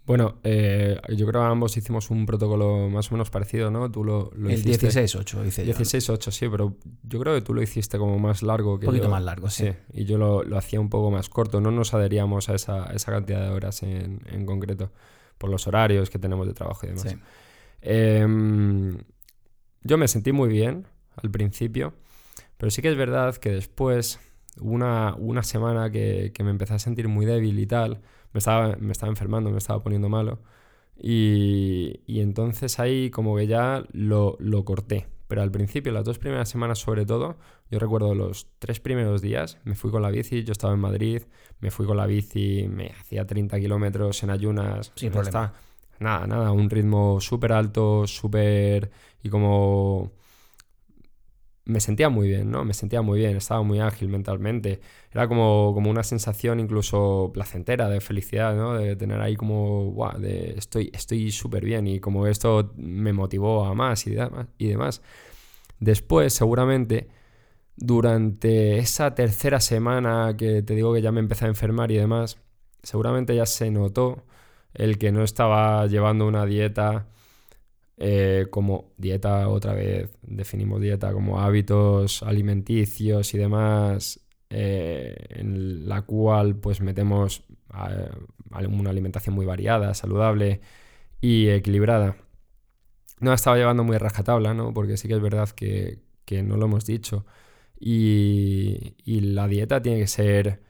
Bueno, 0.09 0.39
eh, 0.43 0.99
yo 1.11 1.27
creo 1.27 1.43
que 1.43 1.49
ambos 1.49 1.77
hicimos 1.77 2.09
un 2.09 2.25
protocolo 2.25 2.89
más 2.89 3.11
o 3.11 3.15
menos 3.15 3.29
parecido, 3.29 3.71
¿no? 3.71 3.91
Tú 3.91 4.05
lo, 4.05 4.31
lo 4.35 4.49
el 4.49 4.65
16-8 4.65 5.47
hice 5.47 5.67
yo. 5.67 5.75
16-8, 5.75 6.31
sí, 6.31 6.49
pero 6.49 6.79
yo 7.03 7.21
creo 7.21 7.35
que 7.35 7.43
tú 7.43 7.53
lo 7.53 7.61
hiciste 7.61 7.99
como 7.99 8.19
más 8.19 8.43
largo 8.43 8.79
que 8.79 8.87
Un 8.87 8.93
poquito 8.93 9.11
más 9.11 9.23
largo, 9.23 9.51
sí. 9.51 9.71
y 9.93 10.07
yo 10.07 10.17
lo, 10.17 10.57
hacía 10.57 10.81
un 10.81 10.89
poco 10.89 11.11
más 11.11 11.29
corto. 11.29 11.61
No 11.61 11.71
nos 11.71 11.93
adheríamos 11.93 12.49
a 12.49 12.55
esa, 12.55 12.87
esa 12.95 13.13
cantidad 13.13 13.43
de 13.43 13.51
horas 13.51 13.83
en, 13.83 14.23
en, 14.33 14.47
concreto, 14.47 14.91
por 15.37 15.51
los 15.51 15.67
horarios 15.67 16.09
que 16.09 16.19
tenemos 16.19 16.47
de 16.47 16.55
trabajo 16.55 16.87
y 16.87 16.89
demás. 16.89 17.03
Sí. 17.03 17.17
Em, 17.83 18.97
yo 19.83 19.99
me 19.99 20.09
sentí 20.09 20.33
muy 20.33 20.49
bien 20.49 20.87
al 21.17 21.31
principio, 21.31 21.93
pero 22.57 22.71
sí 22.71 22.81
que 22.81 22.89
es 22.89 22.97
verdad 22.97 23.37
que 23.37 23.51
después, 23.51 24.21
una, 24.59 25.15
una 25.17 25.43
semana 25.43 25.91
que, 25.91 26.33
que 26.33 26.43
me 26.45 26.51
empecé 26.51 26.73
a 26.73 26.79
sentir 26.79 27.09
muy 27.09 27.27
débil 27.27 27.59
y 27.59 27.67
tal 27.67 28.01
me 28.33 28.39
estaba, 28.39 28.77
me 28.77 28.93
estaba 28.93 29.11
enfermando, 29.11 29.51
me 29.51 29.59
estaba 29.59 29.83
poniendo 29.83 30.09
malo. 30.09 30.39
Y, 30.97 32.01
y 32.07 32.21
entonces 32.21 32.81
ahí 32.81 33.11
como 33.11 33.37
que 33.37 33.47
ya 33.47 33.85
lo, 33.93 34.37
lo, 34.41 34.65
corté. 34.65 35.07
Pero 35.29 35.43
al 35.43 35.51
principio, 35.51 35.93
las 35.93 36.05
dos 36.05 36.19
primeras 36.19 36.49
semanas 36.49 36.79
sobre 36.79 37.05
todo, 37.05 37.37
yo 37.71 37.79
recuerdo 37.79 38.15
los 38.15 38.49
tres 38.59 38.81
primeros 38.81 39.21
días, 39.21 39.59
me 39.65 39.75
fui 39.75 39.91
con 39.91 40.03
la 40.03 40.11
bici, 40.11 40.43
yo 40.43 40.53
estaba 40.53 40.73
en 40.73 40.81
Madrid, 40.81 41.23
me 41.61 41.71
fui 41.71 41.87
con 41.87 41.99
la 41.99 42.07
bici, 42.07 42.67
me 42.69 42.93
hacía 42.99 43.27
30 43.27 43.61
kilómetros 43.61 44.23
en 44.23 44.31
ayunas. 44.31 44.93
Sin 44.97 45.13
problema. 45.13 45.53
nada, 46.01 46.27
nada, 46.27 46.53
un 46.53 46.71
ritmo 46.71 47.21
súper 47.21 47.53
alto, 47.53 48.07
súper... 48.07 48.91
y 49.23 49.29
como 49.29 50.13
me 51.69 51.81
sentía 51.81 52.09
muy 52.09 52.29
bien, 52.29 52.51
¿no? 52.51 52.65
Me 52.65 52.73
sentía 52.73 53.03
muy 53.03 53.21
bien, 53.21 53.37
estaba 53.37 53.63
muy 53.63 53.81
ágil 53.81 54.09
mentalmente. 54.09 54.81
Era 55.13 55.29
como, 55.29 55.73
como 55.75 55.91
una 55.91 56.03
sensación 56.03 56.61
incluso 56.61 57.31
placentera 57.35 57.91
de 57.91 58.01
felicidad, 58.01 58.57
¿no? 58.57 58.75
De 58.75 58.97
tener 58.97 59.21
ahí 59.21 59.37
como, 59.37 59.93
wow, 59.93 60.19
de 60.19 60.55
estoy 60.57 60.91
estoy 60.95 61.31
súper 61.31 61.65
bien 61.67 61.87
y 61.87 62.01
como 62.01 62.27
esto 62.27 62.73
me 62.77 63.13
motivó 63.13 63.67
a 63.67 63.75
más 63.75 64.07
y, 64.07 64.13
demás, 64.15 64.47
y 64.57 64.69
demás. 64.69 65.03
Después, 65.79 66.33
seguramente, 66.33 67.09
durante 67.77 68.79
esa 68.79 69.15
tercera 69.15 69.61
semana 69.61 70.35
que 70.39 70.63
te 70.63 70.75
digo 70.75 70.95
que 70.95 71.03
ya 71.03 71.13
me 71.13 71.21
empecé 71.21 71.45
a 71.47 71.49
enfermar 71.49 71.93
y 71.93 71.97
demás, 71.99 72.39
seguramente 72.83 73.37
ya 73.37 73.47
se 73.47 73.71
notó 73.71 74.25
el 74.75 74.99
que 74.99 75.13
no 75.13 75.23
estaba 75.23 75.87
llevando 75.87 76.27
una 76.27 76.47
dieta 76.47 77.09
eh, 78.01 78.47
como 78.51 78.93
dieta, 78.97 79.49
otra 79.49 79.75
vez 79.75 80.11
definimos 80.23 80.81
dieta 80.81 81.13
como 81.13 81.41
hábitos 81.41 82.23
alimenticios 82.23 83.35
y 83.35 83.39
demás, 83.39 84.21
eh, 84.51 85.17
en 85.31 85.89
la 85.89 86.03
cual 86.03 86.57
pues 86.57 86.81
metemos 86.81 87.45
una 88.69 88.91
alimentación 88.91 89.35
muy 89.35 89.47
variada, 89.47 89.95
saludable 89.95 90.61
y 91.21 91.49
equilibrada. 91.49 92.17
No 93.21 93.33
estaba 93.33 93.57
llevando 93.57 93.85
muy 93.85 93.99
rajatabla, 93.99 94.55
¿no? 94.55 94.73
Porque 94.75 94.97
sí 94.97 95.09
que 95.09 95.15
es 95.15 95.21
verdad 95.21 95.49
que, 95.51 96.01
no 96.45 96.57
lo 96.57 96.67
hemos 96.67 96.87
dicho. 96.87 97.27
Y, 97.81 98.97
y, 99.05 99.21
la 99.21 99.49
dieta 99.49 99.83
tiene 99.83 100.01
que 100.01 100.07
ser, 100.09 100.63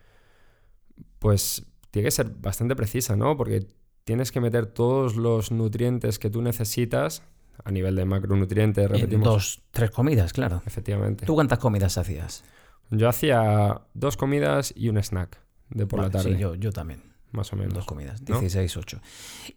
pues, 1.18 1.66
tiene 1.90 2.06
que 2.08 2.10
ser 2.12 2.30
bastante 2.30 2.76
precisa, 2.76 3.16
¿no? 3.16 3.36
Porque 3.36 3.66
tienes 4.08 4.32
que 4.32 4.40
meter 4.40 4.64
todos 4.64 5.16
los 5.16 5.52
nutrientes 5.52 6.18
que 6.18 6.30
tú 6.30 6.40
necesitas 6.40 7.22
a 7.62 7.70
nivel 7.70 7.94
de 7.94 8.06
macronutrientes, 8.06 8.90
repetimos. 8.90 9.28
dos, 9.28 9.62
tres 9.70 9.90
comidas, 9.90 10.32
claro. 10.32 10.62
Efectivamente. 10.64 11.26
¿Tú 11.26 11.34
cuántas 11.34 11.58
comidas 11.58 11.98
hacías? 11.98 12.42
Yo 12.90 13.06
hacía 13.06 13.82
dos 13.92 14.16
comidas 14.16 14.72
y 14.74 14.88
un 14.88 14.96
snack 14.96 15.38
de 15.68 15.86
por 15.86 16.00
la 16.00 16.08
tarde. 16.08 16.32
Sí, 16.32 16.40
yo, 16.40 16.54
yo 16.54 16.72
también. 16.72 17.02
Más 17.32 17.52
o 17.52 17.56
menos. 17.56 17.74
Dos 17.74 17.84
comidas, 17.84 18.24
16, 18.24 18.78
8. 18.78 19.00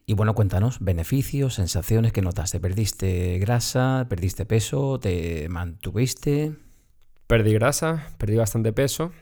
Y 0.05 0.15
bueno, 0.15 0.35
cuéntanos, 0.35 0.79
beneficios, 0.81 1.53
sensaciones 1.53 2.11
que 2.11 2.21
notaste. 2.21 2.59
¿Perdiste 2.59 3.39
grasa? 3.39 4.07
¿Perdiste 4.09 4.45
peso? 4.45 4.99
¿Te 4.99 5.47
mantuviste? 5.47 6.57
Perdí 7.27 7.53
grasa, 7.53 8.09
perdí 8.17 8.35
bastante 8.35 8.73
peso. 8.73 9.13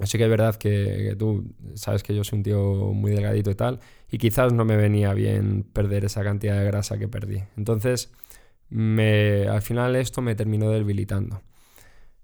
Así 0.00 0.18
que 0.18 0.24
es 0.24 0.30
verdad 0.30 0.56
que, 0.56 1.14
tú 1.18 1.54
sabes 1.74 2.02
que 2.02 2.14
yo 2.14 2.24
soy 2.24 2.38
un 2.38 2.42
tío 2.42 2.60
muy 2.92 3.12
delgadito 3.12 3.50
y 3.50 3.54
tal, 3.54 3.80
y 4.10 4.18
quizás 4.18 4.52
no 4.52 4.64
me 4.64 4.76
venía 4.76 5.14
bien 5.14 5.62
perder 5.62 6.04
esa 6.04 6.24
cantidad 6.24 6.58
de 6.58 6.64
grasa 6.64 6.98
que 6.98 7.06
perdí. 7.06 7.44
Entonces, 7.56 8.12
me, 8.70 9.46
al 9.48 9.62
final 9.62 9.94
esto 9.96 10.20
me 10.20 10.34
terminó 10.34 10.70
debilitando. 10.70 11.42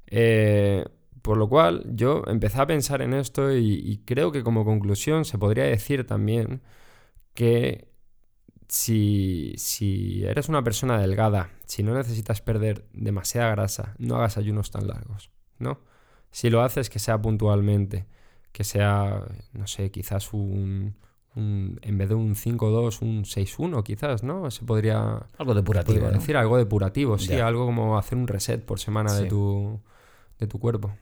Eh, 0.09 0.85
por 1.23 1.37
lo 1.37 1.49
cual 1.49 1.85
yo 1.95 2.25
empecé 2.27 2.61
a 2.61 2.67
pensar 2.67 3.03
en 3.03 3.15
esto 3.15 3.53
y, 3.57 4.03
creo 4.05 4.33
que 4.33 4.43
como 4.43 4.65
conclusión 4.65 5.25
se 5.25 5.39
podría 5.39 5.65
decir 5.65 6.07
también 6.07 6.63
que 7.35 7.89
si, 8.69 9.55
si 9.57 10.25
eres 10.25 10.49
una 10.49 10.65
persona 10.65 10.99
delgada, 10.99 11.51
si 11.67 11.83
no 11.83 11.95
necesitas 11.95 12.41
perder 12.41 12.87
demasiada 12.93 13.51
grasa, 13.51 13.95
no 13.99 14.17
hagas 14.17 14.39
ayunos 14.39 14.71
tan 14.71 14.89
largos, 14.89 15.31
¿no? 15.59 15.81
Si 16.31 16.51
lo 16.51 16.63
haces, 16.63 16.91
que 16.91 16.99
sea 16.99 17.21
puntualmente, 17.21 18.07
que 18.53 18.65
sea, 18.65 19.25
no 19.53 19.67
sé, 19.67 19.91
quizás 19.91 20.33
un, 20.33 20.95
en 21.35 21.99
vez 21.99 22.09
de 22.09 22.15
un 22.15 22.35
5-2, 22.35 23.03
un 23.03 23.25
6-1 23.25 23.83
quizás, 23.83 24.23
¿no? 24.23 24.51
Se 24.51 24.65
podría... 24.65 25.27
Algo 25.39 25.55
depurativo, 25.55 26.07
¿no? 26.07 26.13
decir 26.13 26.37
algo 26.37 26.57
depurativo, 26.57 27.19
sí, 27.19 27.35
algo 27.35 27.67
como 27.67 27.99
hacer 27.99 28.19
un 28.19 28.27
reset 28.27 28.65
por 28.65 28.81
semana 28.81 29.13
de, 29.15 29.29
tu, 29.29 29.81
de 30.39 30.47
tu 30.47 30.59
cuerpo. 30.59 30.93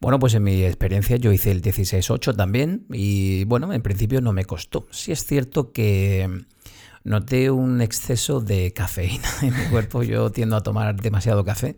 Bueno, 0.00 0.18
pues 0.18 0.32
en 0.34 0.42
mi 0.42 0.64
experiencia 0.64 1.16
yo 1.16 1.30
hice 1.32 1.50
el 1.50 1.60
16-8 1.60 2.34
también 2.34 2.86
y 2.90 3.44
bueno, 3.44 3.72
en 3.72 3.82
principio 3.82 4.22
no 4.22 4.32
me 4.32 4.46
costó. 4.46 4.86
Sí 4.90 5.12
es 5.12 5.24
cierto 5.24 5.72
que 5.72 6.44
noté 7.04 7.50
un 7.50 7.82
exceso 7.82 8.40
de 8.40 8.72
cafeína 8.72 9.28
en 9.42 9.54
mi 9.54 9.64
cuerpo, 9.66 10.02
yo 10.02 10.30
tiendo 10.30 10.56
a 10.56 10.62
tomar 10.62 11.00
demasiado 11.00 11.44
café 11.44 11.76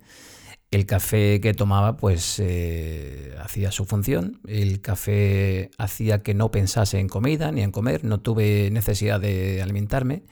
el 0.72 0.86
café 0.86 1.40
que 1.40 1.52
tomaba 1.52 1.98
pues 1.98 2.38
eh, 2.38 3.36
hacía 3.40 3.70
su 3.70 3.84
función, 3.84 4.40
el 4.48 4.80
café 4.80 5.70
hacía 5.76 6.22
que 6.22 6.32
no 6.32 6.50
pensase 6.50 6.98
en 6.98 7.08
comida 7.08 7.52
ni 7.52 7.60
en 7.60 7.70
comer, 7.70 8.04
no 8.04 8.20
tuve 8.20 8.70
necesidad 8.70 9.20
de 9.20 9.60
alimentarme, 9.62 10.22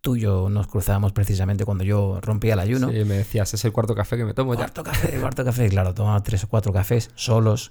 tú 0.00 0.16
y 0.16 0.22
yo 0.22 0.48
nos 0.50 0.66
cruzábamos 0.66 1.12
precisamente 1.12 1.64
cuando 1.64 1.84
yo 1.84 2.20
rompía 2.20 2.54
el 2.54 2.60
ayuno. 2.60 2.90
Sí, 2.90 3.04
me 3.04 3.18
decías, 3.18 3.54
es 3.54 3.64
el 3.64 3.70
cuarto 3.72 3.94
café 3.94 4.16
que 4.16 4.24
me 4.24 4.34
tomo 4.34 4.56
cuarto 4.56 4.82
café, 4.82 5.20
cuarto 5.20 5.44
café, 5.44 5.68
claro, 5.68 5.94
tomaba 5.94 6.20
tres 6.20 6.42
o 6.42 6.48
cuatro 6.48 6.72
cafés 6.72 7.10
solos. 7.14 7.70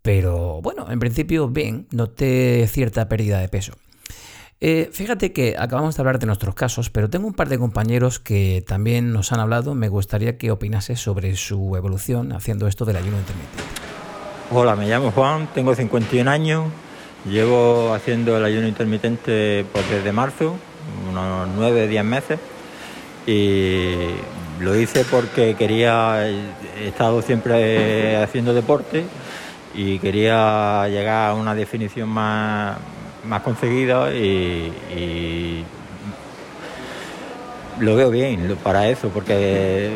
Pero 0.00 0.60
bueno, 0.62 0.90
en 0.90 0.98
principio 0.98 1.48
bien, 1.48 1.86
noté 1.90 2.66
cierta 2.66 3.08
pérdida 3.08 3.38
de 3.40 3.48
peso. 3.48 3.74
Eh, 4.64 4.90
fíjate 4.92 5.32
que 5.32 5.56
acabamos 5.58 5.96
de 5.96 6.02
hablar 6.02 6.20
de 6.20 6.26
nuestros 6.26 6.54
casos, 6.54 6.88
pero 6.88 7.10
tengo 7.10 7.26
un 7.26 7.34
par 7.34 7.48
de 7.48 7.58
compañeros 7.58 8.20
que 8.20 8.62
también 8.64 9.12
nos 9.12 9.32
han 9.32 9.40
hablado. 9.40 9.74
Me 9.74 9.88
gustaría 9.88 10.38
que 10.38 10.52
opinases 10.52 11.00
sobre 11.00 11.34
su 11.34 11.74
evolución 11.76 12.32
haciendo 12.32 12.68
esto 12.68 12.84
del 12.84 12.94
ayuno 12.94 13.18
intermitente. 13.18 13.64
Hola, 14.52 14.76
me 14.76 14.86
llamo 14.86 15.10
Juan, 15.10 15.48
tengo 15.52 15.74
51 15.74 16.30
años, 16.30 16.66
llevo 17.28 17.92
haciendo 17.92 18.36
el 18.36 18.44
ayuno 18.44 18.68
intermitente 18.68 19.66
pues, 19.72 19.90
desde 19.90 20.12
marzo, 20.12 20.54
unos 21.10 21.48
9 21.56 21.88
10 21.88 22.04
meses, 22.04 22.38
y 23.26 23.94
lo 24.60 24.76
hice 24.76 25.04
porque 25.10 25.56
quería, 25.56 26.28
he 26.28 26.86
estado 26.86 27.20
siempre 27.20 28.16
haciendo 28.22 28.54
deporte 28.54 29.02
y 29.74 29.98
quería 29.98 30.86
llegar 30.86 31.30
a 31.30 31.34
una 31.34 31.52
definición 31.52 32.08
más 32.08 32.78
más 33.24 33.42
conseguido 33.42 34.12
y, 34.12 35.64
lo 37.80 37.96
veo 37.96 38.10
bien 38.10 38.56
para 38.62 38.88
eso, 38.88 39.08
porque 39.08 39.90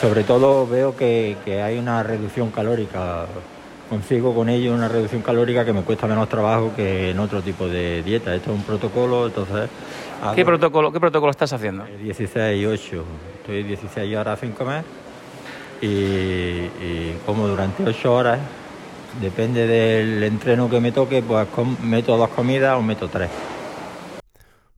sobre 0.00 0.24
todo 0.24 0.66
veo 0.66 0.96
que, 0.96 1.36
hay 1.64 1.78
una 1.78 2.02
reducción 2.02 2.50
calórica. 2.50 3.26
Consigo 3.88 4.34
con 4.34 4.50
ello 4.50 4.74
una 4.74 4.88
reducción 4.88 5.22
calórica 5.22 5.64
que 5.64 5.72
me 5.72 5.80
cuesta 5.80 6.06
menos 6.06 6.28
trabajo 6.28 6.72
que 6.76 7.10
en 7.10 7.18
otro 7.18 7.40
tipo 7.40 7.66
de 7.66 8.02
dieta. 8.02 8.34
Esto 8.34 8.50
es 8.50 8.58
un 8.58 8.62
protocolo, 8.62 9.28
entonces... 9.28 9.70
¿Qué 10.34 10.44
protocolo, 10.44 10.92
¿Qué 10.92 11.00
protocolo 11.00 11.30
estás 11.30 11.54
haciendo? 11.54 11.86
16 12.02 12.60
y 12.60 12.66
8. 12.66 13.04
Estoy 13.40 13.62
16 13.62 14.16
horas 14.16 14.40
sin 14.40 14.52
comer 14.52 14.84
y, 15.80 15.86
y 15.86 17.18
como 17.24 17.48
durante 17.48 17.82
8 17.82 18.12
horas 18.14 18.38
Depende 19.20 19.66
del 19.66 20.22
entreno 20.22 20.70
que 20.70 20.80
me 20.80 20.92
toque, 20.92 21.22
pues 21.22 21.48
meto 21.82 22.16
dos 22.16 22.28
comidas 22.30 22.78
o 22.78 22.82
meto 22.82 23.08
tres. 23.08 23.30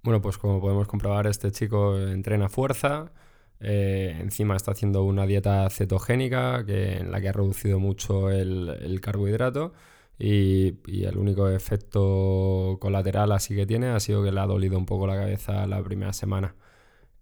Bueno, 0.03 0.23
pues 0.23 0.39
como 0.39 0.61
podemos 0.61 0.89
comprobar, 0.89 1.27
este 1.27 1.51
chico 1.53 1.99
entrena 1.99 2.49
fuerza, 2.49 3.13
eh, 3.61 4.17
encima 4.19 4.57
está 4.57 4.73
haciendo 4.73 5.05
una 5.05 5.27
dieta 5.27 5.69
cetogénica 5.69 6.65
que, 6.65 6.97
en 6.99 7.11
la 7.13 7.21
que 7.21 7.29
ha 7.29 7.33
reducido 7.33 7.79
mucho 7.79 8.31
el, 8.31 9.01
carbohidrato 9.03 9.75
y, 10.19 10.79
el 11.05 11.19
único 11.19 11.49
efecto 11.51 12.79
colateral 12.81 13.33
así 13.33 13.55
que 13.55 13.67
tiene 13.67 13.89
ha 13.89 14.01
sido 14.01 14.23
que 14.25 14.33
le 14.33 14.41
ha 14.41 14.47
dolido 14.47 14.79
un 14.79 14.87
poco 14.87 15.07
la 15.07 15.17
cabeza 15.17 15.67
la 15.67 15.83
primera 15.83 16.13
semana. 16.15 16.55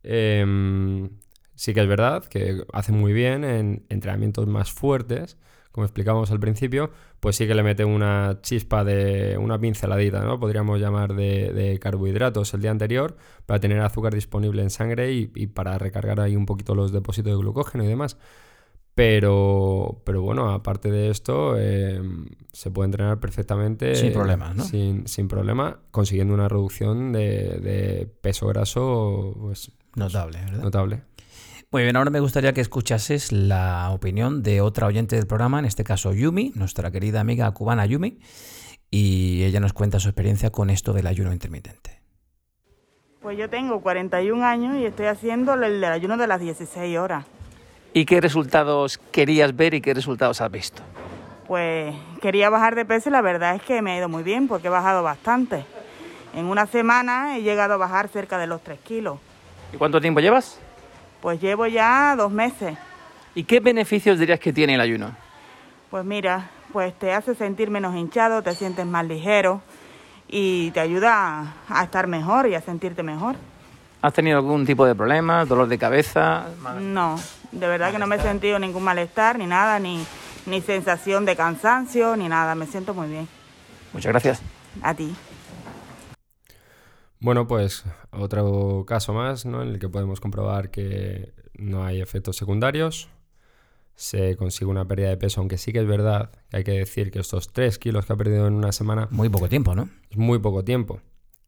Em, 0.04 1.10
sí 1.54 1.74
que 1.74 1.80
es 1.80 1.88
verdad 1.88 2.24
que 2.26 2.64
hace 2.72 2.92
muy 2.92 3.12
bien 3.12 3.44
en 3.44 3.84
entrenamientos 3.88 4.46
más 4.46 4.72
fuertes, 4.72 5.36
como 5.72 5.85
explicábamos 5.85 6.31
al 6.31 6.40
principio, 6.40 6.90
pues 7.20 7.37
sí 7.37 7.46
que 7.46 7.54
le 7.54 7.62
mete 7.62 7.85
una 7.85 8.38
chispa 8.42 8.85
de 8.85 9.37
una 9.38 9.59
pinceladita, 9.59 10.22
¿no? 10.22 10.40
Podríamos 10.40 10.81
llamar 10.81 11.14
de, 11.14 11.78
carbohidratos 11.81 12.54
el 12.54 12.62
día 12.62 12.70
anterior 12.70 13.16
para 13.46 13.61
tener 13.61 13.81
azúcar 13.81 14.14
disponible 14.14 14.62
en 14.62 14.70
sangre 14.70 15.12
y, 15.12 15.26
para 15.48 15.78
recargar 15.78 16.20
ahí 16.20 16.37
un 16.37 16.46
poquito 16.46 16.74
los 16.74 16.92
depósitos 16.92 17.33
de 17.33 17.38
glucógeno 17.38 17.85
y 17.85 17.87
demás. 17.87 18.16
Pero, 18.94 20.02
pero 20.04 20.22
bueno, 20.22 20.50
aparte 20.50 20.90
de 20.90 21.11
esto, 21.11 21.57
em, 21.57 22.26
se 22.52 22.72
puede 22.72 22.87
entrenar 22.87 23.20
perfectamente. 23.20 23.94
Sin 23.94 24.12
problemas, 24.12 24.57
¿no? 24.57 24.64
Sin, 24.64 25.07
sin 25.07 25.28
problema, 25.28 25.78
consiguiendo 25.92 26.35
una 26.35 26.48
reducción 26.48 27.12
de, 27.12 27.61
de 27.61 28.12
peso 28.20 28.48
graso 28.48 29.37
pues, 29.38 29.70
notable, 29.94 30.40
¿verdad? 30.40 30.62
Notable. 30.62 31.07
Muy 31.70 31.83
bien, 31.83 31.96
ahora 31.96 32.09
me 32.09 32.20
gustaría 32.20 32.54
que 32.54 32.62
escuchases 32.62 33.31
la 33.31 33.90
opinión 33.90 34.42
de 34.42 34.62
otra 34.62 34.87
oyente 34.87 35.16
del 35.16 35.26
programa, 35.26 35.59
en 35.59 35.66
este 35.66 35.85
caso 35.85 36.14
Yumi, 36.14 36.50
nuestra 36.54 36.90
querida 36.90 37.20
amiga 37.20 37.50
cubana 37.50 37.85
Yumi, 37.85 38.20
y 38.90 39.44
ella 39.44 39.61
nos 39.61 39.74
cuenta 39.74 40.00
su 40.00 40.09
experiencia 40.09 40.48
con 40.48 40.70
esto 40.70 40.94
del 40.94 41.07
ayuno 41.07 41.31
intermitente. 41.31 42.00
Pues 43.20 43.37
yo 43.37 43.50
tengo 43.50 43.83
41 43.83 44.42
años 44.46 44.76
y 44.78 44.87
estoy 44.87 45.07
haciendo 45.07 45.52
el 45.52 45.61
del 45.61 45.85
ayuno 45.85 46.16
de 46.16 46.26
las 46.26 46.40
16 46.40 46.96
horas. 46.96 47.26
¿Y 47.92 48.07
qué 48.07 48.22
resultados 48.22 48.96
querías 48.96 49.54
ver 49.54 49.74
y 49.74 49.83
qué 49.83 49.92
resultados 49.92 50.40
has 50.40 50.50
visto? 50.50 50.83
Pues 51.46 51.94
quería 52.22 52.48
bajar 52.48 52.76
de 52.76 52.87
peso 52.87 53.11
y 53.11 53.12
la 53.12 53.20
verdad 53.20 53.57
es 53.57 53.62
que 53.62 53.83
me 53.83 53.92
ha 53.92 53.98
ido 53.98 54.09
muy 54.09 54.22
bien 54.22 54.48
porque 54.48 54.68
he 54.68 54.70
bajado 54.70 55.02
bastante. 55.02 55.66
En 56.35 56.46
una 56.46 56.64
semana 56.64 57.37
he 57.37 57.42
llegado 57.42 57.74
a 57.74 57.76
bajar 57.76 58.09
cerca 58.09 58.38
de 58.38 58.46
los 58.46 58.62
3 58.62 58.78
kilos. 58.81 59.18
¿Y 59.74 59.76
cuánto 59.76 60.00
tiempo 60.00 60.20
llevas? 60.20 60.59
Pues 61.20 61.40
llevo 61.40 61.66
ya 61.66 62.14
dos 62.16 62.31
meses. 62.31 62.76
¿Y 63.35 63.44
qué 63.44 63.61
beneficios 63.61 64.18
dirías 64.18 64.40
que 64.40 64.52
tiene 64.52 64.74
el 64.74 64.81
ayuno? 64.81 65.14
Pues 65.90 66.04
mira, 66.04 66.50
pues 66.72 66.96
te 66.98 67.12
hace 67.12 67.35
sentir 67.35 67.70
menos 67.70 67.94
hinchado, 67.94 68.42
te 68.42 68.54
sientes 68.54 68.87
más 68.87 69.07
ligero 69.07 69.62
y 70.28 70.70
te 70.72 70.81
ayuda 70.81 71.54
a 71.68 71.83
estar 71.83 72.07
mejor 72.07 72.46
y 72.46 72.54
a 72.54 72.61
sentirte 72.61 73.02
mejor. 73.02 73.37
¿Has 74.00 74.12
tenido 74.12 74.38
algún 74.38 74.64
tipo 74.64 74.87
de 74.87 74.94
problema, 74.94 75.44
dolor 75.44 75.66
de 75.66 75.78
cabeza? 75.78 76.46
No, 76.81 77.18
de 77.50 77.66
verdad 77.66 77.90
que 77.90 77.98
no 77.98 78.07
me 78.07 78.16
he 78.16 78.20
sentido 78.20 78.59
ningún 78.59 78.85
malestar, 78.85 79.38
ni 79.38 79.46
nada, 79.46 79.81
ni, 79.81 80.04
ni 80.46 80.61
sensación 80.61 81.24
de 81.24 81.35
cansancio, 81.35 82.16
ni 82.16 82.28
nada. 82.28 82.54
Me 82.54 82.66
siento 82.66 82.94
muy 82.94 83.09
bien. 83.09 83.26
Muchas 83.92 84.12
gracias. 84.12 84.42
A 84.83 84.94
ti. 84.94 85.14
Bueno, 87.20 87.46
pues 87.48 87.85
otro 88.11 88.85
caso 88.87 89.12
más, 89.12 89.44
¿no? 89.44 89.62
En 89.62 89.70
el 89.70 89.78
que 89.78 89.88
podemos 89.88 90.20
comprobar 90.20 90.70
que 90.70 91.33
no 91.54 91.85
hay 91.85 92.00
efectos 92.00 92.37
secundarios. 92.37 93.09
Se 93.96 94.37
consigue 94.37 94.70
una 94.70 94.87
pérdida 94.87 95.09
de 95.09 95.16
peso, 95.16 95.40
aunque 95.40 95.59
sí 95.59 95.72
que 95.72 95.81
es 95.81 95.87
verdad 95.87 96.31
que 96.50 96.59
hay 96.59 96.64
que 96.64 96.72
decir 96.72 97.11
que 97.11 97.18
estos 97.18 97.52
3 97.52 97.78
kilos 97.78 98.07
que 98.07 98.12
ha 98.12 98.16
perdido 98.16 98.46
en 98.46 98.54
una 98.54 98.70
semana. 98.70 99.09
Muy 99.11 99.28
poco 99.28 99.48
tiempo, 99.48 99.74
¿no? 99.74 99.90
Es 100.11 100.16
muy 100.16 100.38
poco 100.38 100.62
tiempo. 100.62 101.00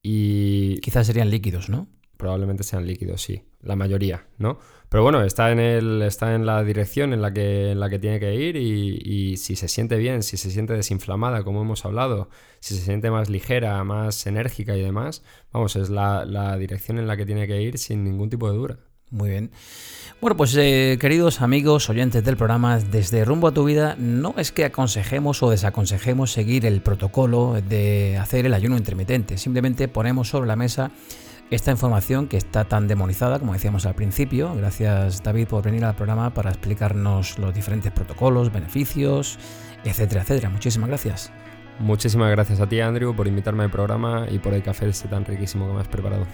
Y. 0.03 0.81
Quizás 0.81 1.07
serían 1.07 1.31
líquidos, 1.31 1.69
¿no? 1.69 1.87
Probablemente 2.21 2.65
sean 2.65 2.87
líquidos, 2.87 3.23
sí. 3.23 3.45
La 3.63 3.77
mayoría, 3.77 4.27
¿no? 4.37 4.59
Pero 4.91 5.03
bueno, 5.03 5.23
está 5.23 5.53
en, 5.53 5.59
el, 5.59 6.03
está 6.03 6.35
en 6.35 6.45
la 6.45 6.63
dirección 6.63 7.15
en 7.15 7.23
la 7.23 7.33
que, 7.33 7.71
en 7.71 7.81
la 7.81 7.89
que 7.89 7.99
tiene 7.99 8.21
que 8.21 8.35
ir 8.35 8.57
y, 8.57 9.39
si 9.39 9.57
se 9.57 9.69
siente 9.69 9.97
bien, 9.97 10.23
si 10.23 10.37
se 10.37 10.51
siente 10.51 10.75
desinflamada, 10.75 11.45
como 11.45 11.63
hemos 11.63 11.87
hablado, 11.87 12.29
si 12.59 12.75
se 12.75 12.83
siente 12.83 13.11
más 13.11 13.31
ligera, 13.31 13.83
más 13.85 14.27
enérgica 14.27 14.77
y 14.77 14.83
demás, 14.83 15.23
vamos, 15.51 15.77
es 15.77 15.89
la, 15.89 16.59
dirección 16.59 16.99
en 16.99 17.07
la 17.07 17.17
que 17.17 17.25
tiene 17.25 17.47
que 17.47 17.63
ir 17.63 17.79
sin 17.79 18.05
ningún 18.05 18.29
tipo 18.29 18.51
de 18.51 18.57
dura. 18.59 18.79
Muy 19.09 19.31
bien. 19.31 19.51
Bueno, 20.21 20.37
pues 20.37 20.55
eh, 20.59 20.99
queridos 21.01 21.41
amigos, 21.41 21.89
oyentes 21.89 22.23
del 22.23 22.37
programa, 22.37 22.79
desde 22.81 23.25
Rumbo 23.25 23.49
a 23.49 23.55
tu 23.55 23.65
Vida, 23.65 23.97
no 23.99 24.35
es 24.37 24.53
que 24.53 24.67
aconsejemos 24.67 25.43
o 25.43 25.49
desaconsejemos 25.49 26.33
seguir 26.33 26.67
el 26.67 26.83
protocolo 26.83 27.63
de 27.67 28.19
hacer 28.19 28.45
el 28.45 28.53
ayuno 28.53 28.77
intermitente, 28.77 29.39
simplemente 29.39 29.89
ponemos 29.89 30.29
sobre 30.29 30.49
la 30.49 30.57
mesa 30.57 30.91
esta 31.51 31.73
información 31.73 32.29
que 32.29 32.37
está 32.37 32.65
tan 32.65 32.87
demonizada, 32.87 33.39
como 33.39 33.53
decíamos 33.53 33.85
al 33.85 33.95
principio. 33.95 34.55
Gracias 34.55 35.23
David 35.23 35.49
por 35.49 35.65
venir 35.65 35.85
al 35.85 35.97
programa 35.97 36.33
para 36.33 36.51
explicarnos 36.51 37.39
los 37.39 37.53
diferentes 37.53 37.91
protocolos, 37.91 38.53
beneficios, 38.53 39.39
etcétera, 39.85 40.23
etcétera. 40.23 40.49
Muchísimas 40.49 40.89
gracias. 40.89 41.33
Muchísimas 41.81 42.31
gracias 42.31 42.61
a 42.61 42.69
ti, 42.69 42.81
Andrew, 42.81 43.15
por 43.17 43.27
invitarme 43.27 43.65
al 43.65 43.71
programa 43.71 44.27
y 44.31 44.39
por 44.39 44.55
el 44.55 44.63
café 44.63 44.89
este 44.89 45.09
tan 45.09 45.25
riquísimo 45.25 45.67
que 45.67 45.73
me 45.73 45.81
has 45.81 45.89
preparado. 45.89 46.27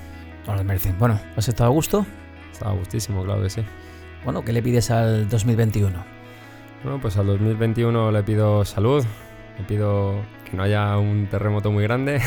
No 0.47 0.55
lo 0.55 0.65
merecen. 0.65 0.99
Bueno, 0.99 1.19
¿has 1.37 1.49
estado 1.49 1.71
a 1.71 1.73
gusto? 1.73 2.05
Estaba 2.53 2.73
gustísimo, 2.73 3.25
claro 3.25 3.43
que 3.43 3.51
sí. 3.51 3.63
Bueno, 4.25 4.45
¿qué 4.45 4.53
le 4.53 4.63
pides 4.63 4.91
al 4.91 5.29
2021? 5.29 6.17
Bueno, 6.83 7.01
pues 7.01 7.17
al 7.17 7.27
2021 7.27 8.11
le 8.11 8.23
pido 8.23 8.65
salud, 8.65 9.05
le 9.59 9.65
pido 9.65 10.21
que 10.49 10.57
no 10.57 10.63
haya 10.63 10.97
un 10.99 11.27
terremoto 11.27 11.71
muy 11.71 11.83
grande. 11.83 12.21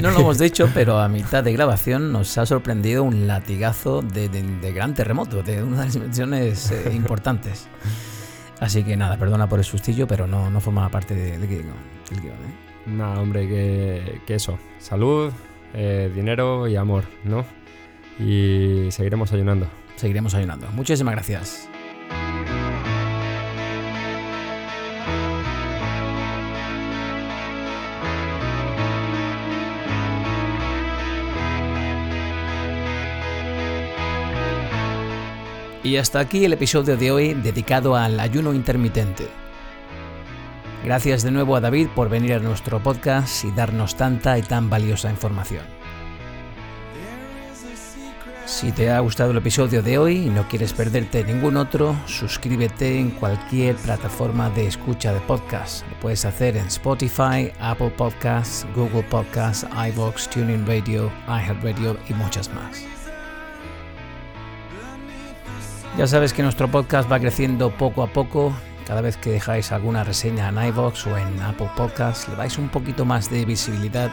no, 0.00 0.10
lo 0.10 0.20
hemos 0.20 0.38
dicho, 0.40 0.68
pero 0.72 0.98
a 0.98 1.08
mitad 1.08 1.42
de 1.42 1.52
grabación 1.52 2.12
nos 2.12 2.38
ha 2.38 2.46
sorprendido 2.46 3.02
un 3.02 3.26
latigazo 3.26 4.02
de, 4.02 4.28
gran 4.74 4.94
terremoto, 4.94 5.42
de 5.42 5.62
una 5.62 5.78
de 5.78 5.84
las 5.84 5.94
dimensiones 5.94 6.70
eh, 6.70 6.92
importantes. 6.94 7.68
Así 8.60 8.84
que 8.84 8.96
nada, 8.96 9.16
perdona 9.16 9.48
por 9.48 9.58
el 9.58 9.64
sustillo, 9.64 10.06
pero 10.06 10.26
no, 10.26 10.50
no 10.50 10.60
formaba 10.60 10.88
parte 10.88 11.14
del 11.14 11.46
guion. 11.46 11.66
¿eh? 11.66 12.86
Nada, 12.86 13.20
hombre, 13.20 13.48
que, 13.48 14.34
eso. 14.34 14.58
Salud, 14.78 15.32
eh, 15.74 16.10
dinero 16.14 16.68
y 16.68 16.76
amor, 16.76 17.04
¿no? 17.24 17.44
Y 18.18 18.90
seguiremos 18.90 19.32
ayunando. 19.32 19.66
Seguiremos 19.96 20.34
ayunando. 20.34 20.68
Muchísimas 20.72 21.14
gracias. 21.14 21.68
Y 35.84 35.98
hasta 35.98 36.18
aquí 36.18 36.46
el 36.46 36.54
episodio 36.54 36.96
de 36.96 37.12
hoy 37.12 37.34
dedicado 37.34 37.94
al 37.94 38.18
ayuno 38.18 38.54
intermitente. 38.54 39.28
Gracias 40.82 41.22
de 41.22 41.30
nuevo 41.30 41.56
a 41.56 41.60
David 41.60 41.88
por 41.94 42.08
venir 42.08 42.32
a 42.32 42.38
nuestro 42.38 42.82
podcast 42.82 43.44
y 43.44 43.50
darnos 43.50 43.94
tanta 43.94 44.38
y 44.38 44.42
tan 44.42 44.70
valiosa 44.70 45.10
información. 45.10 45.62
Si 48.46 48.72
te 48.72 48.90
ha 48.90 49.00
gustado 49.00 49.32
el 49.32 49.36
episodio 49.36 49.82
de 49.82 49.98
hoy 49.98 50.16
y 50.26 50.30
no 50.30 50.48
quieres 50.48 50.72
perderte 50.72 51.22
ningún 51.22 51.58
otro, 51.58 51.94
suscríbete 52.06 52.98
en 52.98 53.10
cualquier 53.10 53.76
plataforma 53.76 54.48
de 54.50 54.66
escucha 54.66 55.12
de 55.12 55.20
podcast. 55.20 55.86
Lo 55.90 56.00
puedes 56.00 56.24
hacer 56.24 56.56
en 56.56 56.66
Spotify, 56.66 57.52
Apple 57.60 57.90
Podcasts, 57.90 58.66
Google 58.74 59.02
Podcasts, 59.02 59.66
iVoox, 59.90 60.28
TuneIn 60.30 60.66
Radio, 60.66 61.12
iHeartRadio 61.26 61.98
y 62.08 62.14
muchas 62.14 62.48
más. 62.54 62.93
Ya 65.96 66.08
sabes 66.08 66.32
que 66.32 66.42
nuestro 66.42 66.68
podcast 66.68 67.10
va 67.10 67.20
creciendo 67.20 67.70
poco 67.70 68.02
a 68.02 68.08
poco. 68.08 68.52
Cada 68.84 69.00
vez 69.00 69.16
que 69.16 69.30
dejáis 69.30 69.70
alguna 69.70 70.02
reseña 70.02 70.48
en 70.48 70.58
iVoox 70.58 71.06
o 71.06 71.16
en 71.16 71.40
Apple 71.40 71.70
Podcasts, 71.76 72.28
le 72.28 72.34
dais 72.34 72.58
un 72.58 72.68
poquito 72.68 73.04
más 73.04 73.30
de 73.30 73.44
visibilidad 73.44 74.10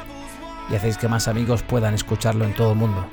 y 0.69 0.75
hacéis 0.75 0.97
que 0.97 1.07
más 1.07 1.27
amigos 1.27 1.63
puedan 1.63 1.95
escucharlo 1.95 2.45
en 2.45 2.53
todo 2.53 2.73
el 2.73 2.77
mundo. 2.77 3.07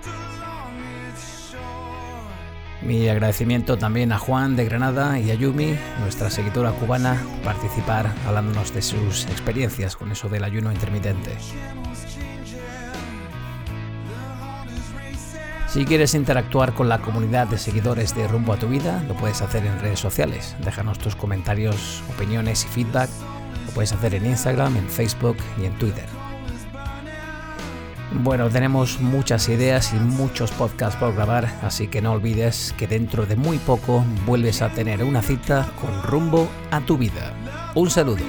Mi 2.82 3.08
agradecimiento 3.08 3.78
también 3.78 4.12
a 4.12 4.18
Juan 4.18 4.54
de 4.54 4.66
Granada 4.66 5.18
y 5.18 5.30
a 5.30 5.34
Yumi, 5.34 5.74
nuestra 6.00 6.28
seguidora 6.28 6.70
cubana, 6.72 7.20
por 7.36 7.54
participar 7.54 8.12
hablándonos 8.26 8.74
de 8.74 8.82
sus 8.82 9.24
experiencias 9.24 9.96
con 9.96 10.12
eso 10.12 10.28
del 10.28 10.44
ayuno 10.44 10.70
intermitente. 10.70 11.32
Si 15.78 15.84
quieres 15.84 16.16
interactuar 16.16 16.74
con 16.74 16.88
la 16.88 16.98
comunidad 16.98 17.46
de 17.46 17.56
seguidores 17.56 18.12
de 18.12 18.26
Rumbo 18.26 18.52
a 18.52 18.56
tu 18.56 18.66
Vida, 18.66 19.00
lo 19.06 19.14
puedes 19.14 19.40
hacer 19.42 19.64
en 19.64 19.78
redes 19.78 20.00
sociales. 20.00 20.56
Déjanos 20.64 20.98
tus 20.98 21.14
comentarios, 21.14 22.02
opiniones 22.12 22.64
y 22.64 22.66
feedback. 22.66 23.08
Lo 23.64 23.72
puedes 23.74 23.92
hacer 23.92 24.16
en 24.16 24.26
Instagram, 24.26 24.76
en 24.76 24.88
Facebook 24.88 25.36
y 25.56 25.66
en 25.66 25.78
Twitter. 25.78 26.06
Bueno, 28.10 28.48
tenemos 28.48 28.98
muchas 28.98 29.48
ideas 29.48 29.92
y 29.92 30.00
muchos 30.00 30.50
podcasts 30.50 30.98
por 30.98 31.14
grabar, 31.14 31.48
así 31.62 31.86
que 31.86 32.02
no 32.02 32.10
olvides 32.10 32.74
que 32.76 32.88
dentro 32.88 33.24
de 33.24 33.36
muy 33.36 33.58
poco 33.58 34.04
vuelves 34.26 34.62
a 34.62 34.70
tener 34.70 35.04
una 35.04 35.22
cita 35.22 35.70
con 35.80 36.02
rumbo 36.02 36.48
a 36.72 36.80
tu 36.80 36.98
vida. 36.98 37.32
Un 37.76 37.88
saludo. 37.88 38.24